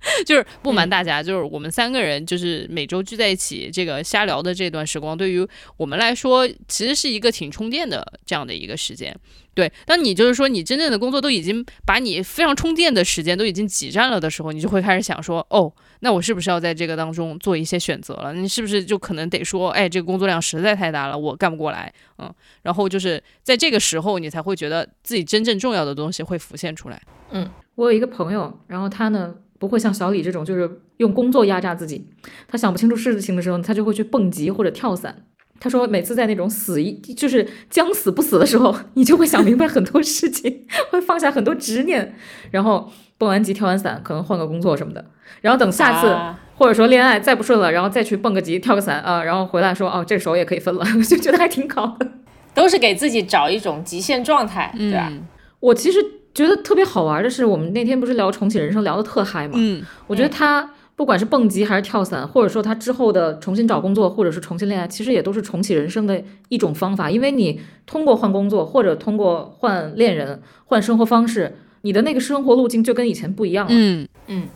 [0.24, 5.46] 就是不瞒大家，就是我们三个人就是每周聚在一起这个瞎聊的这段时光，对于
[5.76, 9.14] 我们来说其实是一个挺充电的这样的一个时间。
[9.52, 15.70] 对，当你就是说你真正的工作都已经把你非常充电的时间都已经挤占了的时候，你就会开始想说，哦，
[16.00, 18.32] 那我是不是要在这个当中做一些选择了？
[18.32, 22.32] 你是不是就可能得说，哎，这个工作量实在太大了，我干不过来，嗯，
[22.62, 27.02] 然后就是在这个时候，你才会觉得自己真正重要的东西会浮现出来。
[27.32, 29.34] 嗯，我有一个朋友，然后他呢。
[29.60, 32.08] 不会像小李这种，就是用工作压榨自己。
[32.48, 35.14] 他想不清楚事情的时候，他就会去蹦极或者跳伞。
[35.60, 42.14] 他说，每次在那种死一就是将死不死的时候，你就会想明白很多事情， 会放下很多执念，
[42.50, 45.04] 然后蹦完极、跳完伞，可能换个工作什么的。
[45.42, 46.16] 然后等下次
[46.56, 52.08] 或者说恋爱再不顺了，然后再去蹦个极、跳个伞啊，然后回来说，哦，这时候也可以分了， 就觉得还挺好的。
[52.54, 55.12] 都是给自己找一种极限状态，对吧？
[55.60, 55.98] 我其实
[56.34, 59.54] 觉得特别好玩的是，我们那天不是聊重启人生聊的特嗨嘛？
[59.56, 67.10] 嗯，我觉得他不管是蹦极还是跳伞，或者说他之后的重新找工作，或者是重新恋爱，其实也都是重启人生的一种方法。
[67.10, 73.72] 因为你通过换工作，或者通过换恋人、换生活方式，你的那个生活路径就跟以前不一样了。
[73.74, 74.48] 嗯嗯。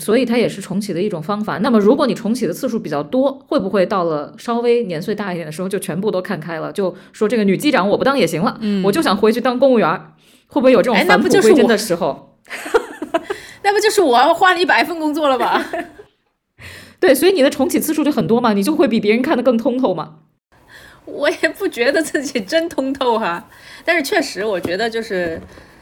[0.00, 1.58] 所以它也是重启的一种方法。
[1.58, 10.00] 那么，如果你重启的次数比较多，会不会到了稍微年岁大一点的时候，就全部都看开了，就说这个女机长我不当也行了，我就想回去当公务员？
[10.48, 12.36] 会不会有这种返璞归真的时候？
[13.62, 15.64] 那不就是我换了一百份工作了吧？
[16.98, 20.16] 对，所以你的重启次数就很多嘛，你就会比别人看得更通透嘛。
[21.04, 23.48] 我也不觉得自己真通透哈，
[23.84, 25.40] 但是确实，我觉得就是。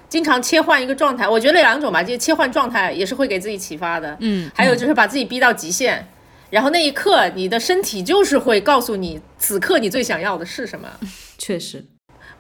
[0.09, 4.17] 经常切换一个状态，我觉得两种吧，就切换状态也是会给自己启发的。
[4.21, 6.07] 嗯，还有就是把自己逼到极限，
[6.49, 10.89] 然后那一刻你的身体就是会告诉你，此刻你最想要的是什么。
[11.37, 11.85] 确实，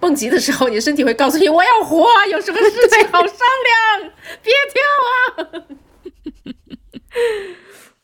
[0.00, 3.36] 蹦极的时候，你的身体会告诉你，我要活，有什么事情好商
[3.66, 4.82] 量，别跳
[5.54, 5.62] 啊。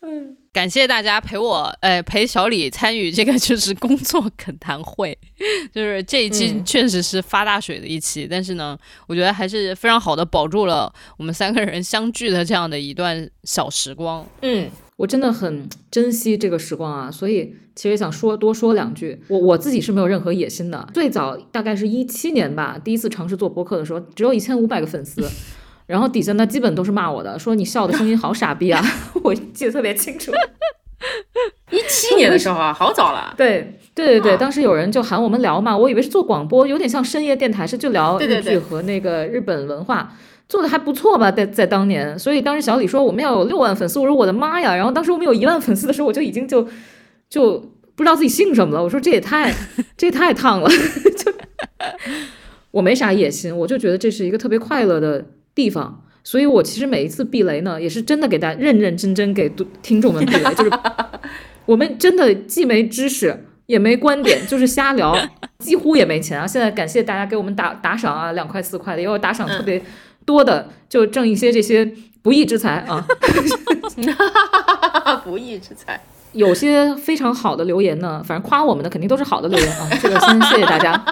[0.03, 0.36] 嗯。
[0.53, 5.16] 感谢大家陪我，呃，陪小李参与这个就是工作恳谈会，
[5.74, 14.28] 就是这一期确实是发大水的一期，但是呢，我觉得还是非常好的保住了我们三个人相聚的这样的一段小时光。
[14.43, 19.23] 嗯，我真的很珍惜这个时光啊，所以其实想说多说两句。
[19.29, 25.23] 我我自己是没有任何野心的，最早大概是一七年吧，第一次尝试做播客的时候，只有一千五百个粉丝。
[25.87, 28.83] 然后底下呢，基本都是骂我的，说你笑的声音好傻逼啊！
[29.25, 30.31] 我记得特别清楚，
[31.70, 33.35] 一七年的时候啊，好早了。
[33.37, 40.14] 对对对对，当时有人就喊我们聊嘛，我以为是做广播，有点像深夜电台，是就聊日剧和那个日本文化，
[40.49, 42.16] 做的还不错吧，在在当年。
[42.18, 44.75] 所以当时小李说我们要有六万粉丝，我说我的妈呀！
[44.75, 46.66] 然后当时我们有一万粉丝的时候，我就已经就
[47.33, 47.59] 就
[47.95, 48.83] 不知道自己姓什么了。
[48.83, 49.51] 我说这也太
[49.97, 51.33] 这也太烫了，就
[52.70, 55.24] 我没啥野心，我就觉得这是一个特别快乐的。
[55.55, 59.53] 地方，所以我其实每一次避雷呢，也是真的给大家认认真真给
[59.83, 60.70] 听众们避雷，就是
[61.66, 65.14] 我们真的既没知识也没观点，就是瞎聊，
[65.59, 66.47] 几乎也没钱啊。
[66.47, 69.83] 现在感谢大家给我们打打赏啊，两块四块的，也有打赏特别
[70.24, 73.07] 多的，就挣一些这些不义之财啊。
[75.22, 76.01] 不义之财，
[76.33, 81.03] 有些非常好的留言呢，反正夸我们的肯定都是好的留言啊， 这个先谢谢大家。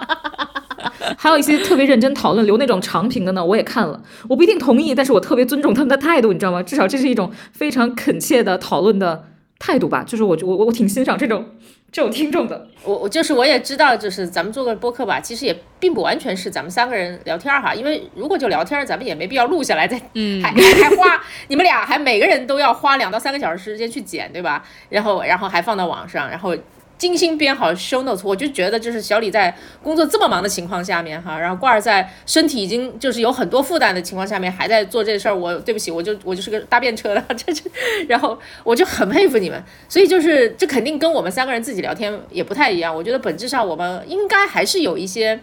[1.19, 4.01] 还有一些特别认真讨论、留那种长评的呢，我也看了。
[4.29, 6.63] 我不一定同意，但是我特别尊重他们的态度，你知道吗？
[6.63, 9.25] 至少这是一种非常恳切的讨论的
[9.59, 10.03] 态度吧。
[10.07, 11.45] 就是我我我挺欣赏这种
[11.93, 12.69] 这种听众的。
[12.85, 17.75] 我我就是我也知道，就是咱们做个播客吧，其实也并不完全是咱们三个人聊天哈。
[17.75, 24.65] 因为如果就聊天，咱们也没必要录下来再，嗯， 还还还花你们俩还每个人都要花两到三个小时时间去剪，对吧？
[24.89, 26.57] 然后然后还放到网上，然后。
[27.01, 37.63] 精心编好 show notes，我就觉得就是小李在工作这么忙的情况下面哈，然后挂儿在身体已经就是有很多负担的情况下面还在做这事儿，我对不起，我就我就是个搭便车的，这这，
[38.07, 45.41] 然后我就很佩服你们，所以就是这肯定跟我们三个人自己聊天也不太一样，我觉得本质上我们应该还是有一些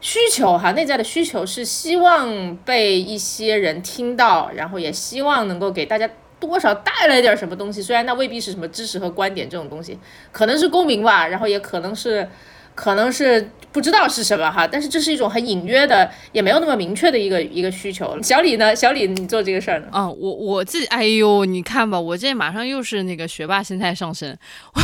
[0.00, 6.08] 需求哈，内在的需求是希望被一些人听到，然后也希望能够给大家。
[6.38, 7.80] 多少带来点什么东西？
[7.82, 9.98] 虽然那未必是什么知识和观点这种东西，
[10.32, 12.28] 可能是共鸣吧，然后也可能是，
[12.74, 14.66] 可能是不知道是什么哈。
[14.66, 18.20] 但是这是一种很隐约的，也没有那么明确的一个一个需求。
[18.22, 18.76] 小李呢？
[18.76, 19.86] 小李，你做这个事儿呢？
[19.90, 24.36] 啊，我我自己，哎呦，你看吧，我这马上又是那个学霸心态上升。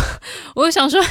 [0.56, 1.02] 我我想说，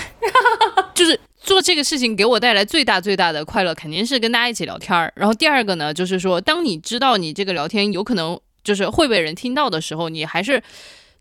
[0.95, 5.13] 就是做这个事情给我带来最大最大的快乐，肯定是跟大家一起聊天儿。
[5.15, 8.39] 然后第二个呢，就是说，当你知道你这个聊天有可能。
[8.63, 10.61] 就是会被人听到的时候，你还是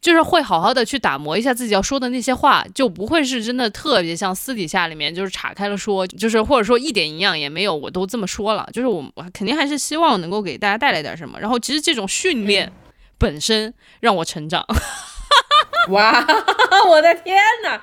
[0.01, 8.67] 就是会好好的去打磨一下自己要说的那些话，就不会是真的特别像私底下里面就是岔开了说，就是或者说一点营养也没有，我都这么说了。
[8.73, 11.39] 就是我我肯定还是希望能够给大家带来点什么。
[11.39, 12.73] 然后其实这种训练
[13.19, 14.65] 本身让我成长。
[15.91, 16.25] 哇，
[16.89, 17.81] 我的天哪！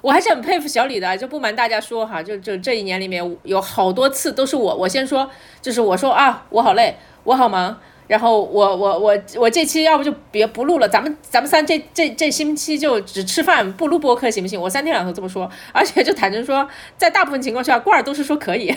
[0.00, 5.28] 我还是很佩服小李的，就不瞒大家说哈，就就这一年里面有好多次都是我我先说，
[5.60, 7.80] 就是我说啊，我好累，我好忙。
[8.08, 14.60] 然后我我我我这期要不就别不录了，咱们咱们三这这这星期就只吃饭不录播客行不行？
[14.60, 18.74] 我三天两头这么说，而且就坦诚说，在大部分情况下，罐儿都是说可以。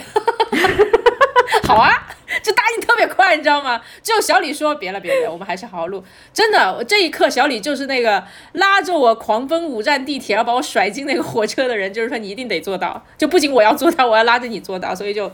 [1.64, 1.90] 好啊，
[2.42, 3.80] 就答应特别快，你知道吗？
[4.02, 6.04] 只有小李说别了别了，我们还是好好录。
[6.34, 8.22] 真的，这一刻小李就是那个
[8.52, 15.32] 拉着我狂奔五站地铁要把我甩进那个火车的人，就是说你一定得做到，就不仅我要做到，我要拉着你做到，所以就。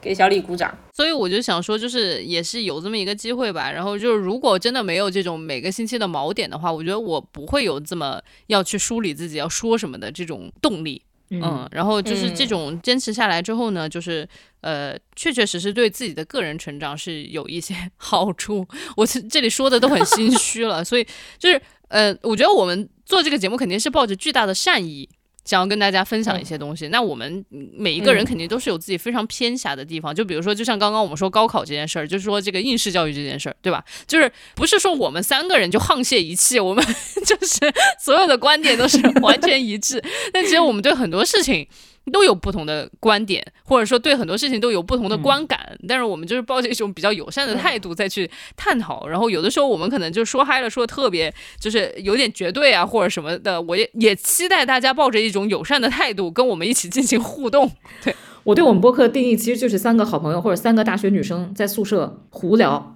[0.00, 3.70] 给小李鼓掌，所以我就想说，就是也是有这么一个机会吧。
[3.70, 11.02] 然后就是，如果真的没有这种每个星期的锚点的话，我觉得我不会有这么要去梳理自己要说什么的这种动力。
[11.30, 14.28] 嗯，然后就是这种坚持下来之后呢，就是
[14.60, 18.64] 呃，确确实实对自己的个人成长是有一些 好处。
[18.96, 21.04] 我这里说的都很心虚了，所以
[21.36, 25.08] 就是呃，我觉得我们做这个节目肯定是抱着巨大的善意。
[25.46, 27.42] 想要跟大家分享一些东西，那我们
[27.72, 30.14] 每一个人肯定都是有自己非常偏狭的地方。
[30.14, 33.82] 就比如说，就像刚刚我们说高考这件事儿，就是说这个应试教育这件事儿，对吧？
[34.06, 36.84] 就是不是说我们三个人就沆瀣一气，我们
[37.24, 40.02] 就是所有的观点都是完全一致。
[40.32, 41.66] 但其实我们对很多事情。
[42.12, 49.08] 都有不同的观点，或者说对很多事情都有不同的观感，但是我们就是抱着一种比较友善的态度再去探讨。
[49.08, 57.70] 然后有的时候我们可能就说嗨了，说特别就是有点绝对啊或者什么的，我也也期待大家抱着一种友善的态度跟我们一起进行互动。
[58.02, 58.14] 对。
[58.46, 62.94] 我对我们播客的定义其实就是三个好朋友或者三个大学女生在宿舍胡聊，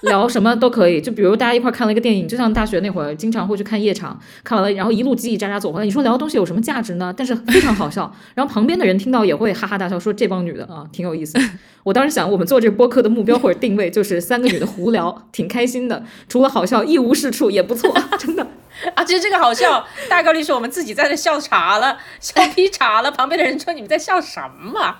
[0.00, 0.98] 聊什么都可以。
[0.98, 5.84] 就比如大家一块看了一个电影，就像大学那会儿经常会去看夜场，看完了然后一路叽叽喳喳走回来。
[5.84, 7.12] 你说聊的东西有什么价值呢？
[7.14, 11.38] 但是非常好笑，然后旁边的人听到也会哈哈大笑，说这帮女的啊挺有意思。
[11.82, 18.46] 我当时想，我们做这个播客的目标或者定位就是三个女的胡聊，挺开心的，除了好笑一无是处，也不错，真的。
[18.94, 23.10] 啊，其实这个好笑，大概率是我们自己在那笑岔了， 笑劈岔了。
[23.10, 24.96] 旁边的人说：“你们在笑什么？”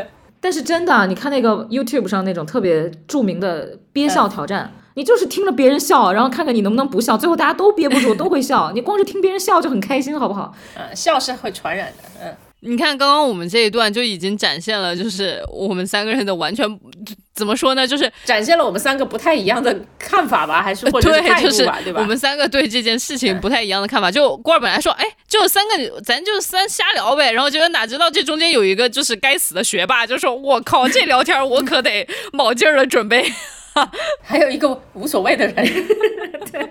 [0.40, 8.70] 但是真的，你看那个 YouTube 上那种特别著名的憋笑挑战，你就是听着别人笑，然后看看你能不能不笑，最后大家都憋不住，都会笑。
[8.72, 10.54] 你光是听别人笑就很开心，好不好？
[10.76, 12.08] 嗯，笑是会传染的。
[12.22, 12.36] 嗯。
[12.60, 16.66] 你看，刚刚我们这一段就已经展现了，就是我们三个人的完全
[17.34, 17.86] 怎么说呢？
[17.86, 22.00] 就是展现了我们三个不太一样的看法吧，还是或者态度吧，对吧？
[22.00, 24.10] 我们三个对这件事情不太一样的看法。
[24.10, 27.30] 就郭二本来说，哎，就三个，咱就三瞎聊呗。
[27.30, 33.32] 然后结果哪知道这中间有一个就是该死的学霸，就说我靠，这聊天我可得 卯劲儿了准备。
[34.22, 35.54] 还有一个无所谓的人，
[36.50, 36.68] 对，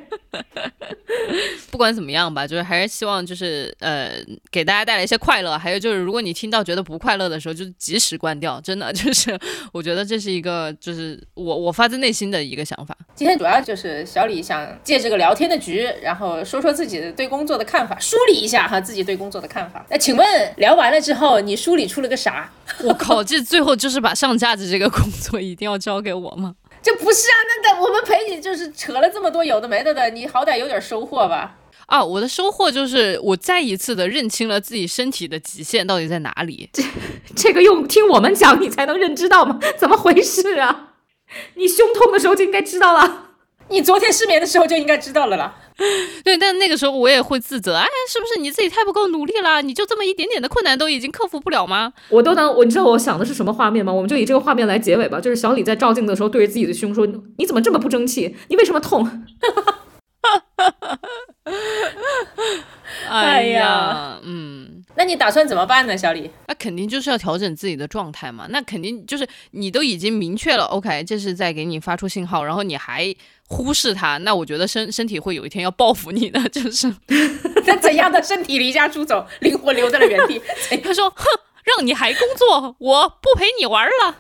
[1.72, 4.12] 不管怎么样吧，就是还是希望就是呃
[4.52, 5.58] 给大家带来一些快乐。
[5.58, 8.60] 还有就是，如果你听到觉得不快乐的时候，就及时关掉。
[8.62, 9.38] 真的 就是，
[9.72, 12.96] 我觉得这是一个就是我我发自内心的一个想法。
[13.14, 19.86] 今天主要就是小李想借这个聊天的局，然后说说自己对工作的看法，梳理一下哈自己对工作的看法。
[19.90, 22.52] 那请问聊完了之后，你梳理出了个啥？
[22.84, 26.56] 我靠，这最后就是把上架子这个工作一定要交给我吗？
[26.86, 31.58] 这不是啊，那那我们陪你就是扯了这么多有的没的的，你好歹有点收获吧？
[31.88, 36.70] 啊，我的收获就是我再一次的认清了自己身体的极限到底在哪里。
[36.72, 36.84] 这
[37.36, 39.60] 这个用听我们讲你才能认知到吗？
[39.76, 40.94] 怎么回事啊？
[41.56, 43.30] 你胸痛的时候就应该知道了，
[43.70, 45.56] 你昨天失眠的时候就应该知道了啦。
[46.24, 49.62] 对，但那个时候我也会自责，哎，是不是你自己太不够努力了？
[49.62, 51.92] 你就这么一点点的困难都已经克服不了吗？
[52.10, 53.92] 我都能，我你知道我想的是什么画面吗？
[53.92, 55.20] 我们就以这个画面来结尾吧。
[55.20, 57.06] 就是小李在照镜子的时候，对着自己的胸说
[57.38, 58.36] ：“你怎么这么不争气？
[58.48, 59.26] 你为什么痛？”
[63.10, 66.32] 哎呀，嗯，那你打算怎么办呢，小李？
[66.48, 68.48] 那肯定就是要调整自己的状态嘛。
[68.50, 73.14] 那肯定就是你都已经明确了，OK，这是在给你发出信号，然后你还
[73.48, 76.94] 忽视它，那我觉得身身体会有一天要报复你的， 就是
[77.66, 80.42] 那怎样的身体离家出走，灵魂留在了原地？
[80.84, 81.26] 他说：“哼，
[81.64, 84.16] 让你还工作，我不陪你玩了。”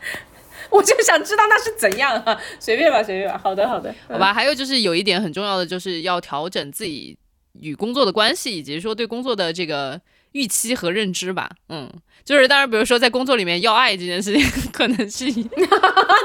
[0.71, 2.39] 我就想知道那是怎样啊？
[2.59, 3.39] 随便吧，随便吧。
[3.43, 4.33] 好的，好的，好吧。
[4.33, 7.17] 还有就是有一点很重要的，就是要调整自己。
[7.61, 9.97] 与工作的关系，以及说对工作的这个
[10.33, 11.89] 预期和认知吧，嗯，
[12.25, 15.23] 就是当然，比如说在工作里面要爱这件事情，可能是，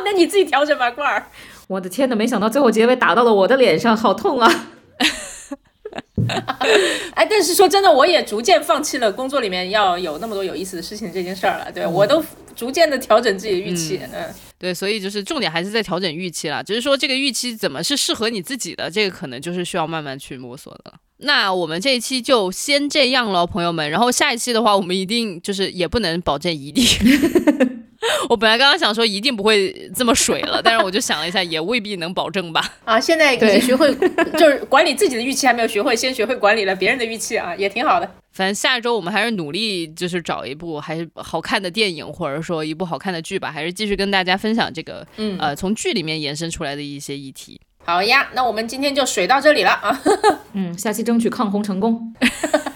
[0.04, 1.30] 那你自己调整吧，罐儿。
[1.70, 4.66] 我的天呐，没想到最后结尾打到了我的脸上，好痛啊！
[7.14, 12.20] 哎，但是说真的，我也逐渐放弃了工作里面要有那么多有意思的事情这件事儿了，对我都
[12.56, 20.94] 逐渐的调整自己的预期，嗯，对，所以就是重点还是在调整预期了，只是说这个预期怎么是适合你自己的，这个可能就是需要慢慢去摸索的了。
[21.18, 23.88] 那我们这一期就先这样喽，朋友们。
[23.88, 26.84] 然后下一期的话，我们一定就是也不能保证一定。
[28.28, 32.64] 我本来刚刚想说一定不会这么水了，但是我就想了一下，也未必能保证吧。
[32.84, 33.94] 啊，现在已经学会
[34.38, 38.10] 就是管理自己的预期还没有学会，先学会管理了别人的预期啊，也挺好的。
[38.32, 47.60] 反正下周我们还是努力，就是找一部还是好看的电影，或者说一部好看的剧吧，还是继续跟大家分享这个，嗯，呃，从剧里面延伸出来的一些议题。
[47.84, 50.00] 好呀，那我们今天就水到这里了啊！
[50.54, 52.14] 嗯，下期争取抗洪成功，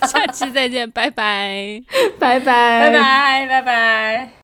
[0.08, 1.80] 下期再见，拜拜，
[2.18, 4.34] 拜拜，拜拜，拜拜。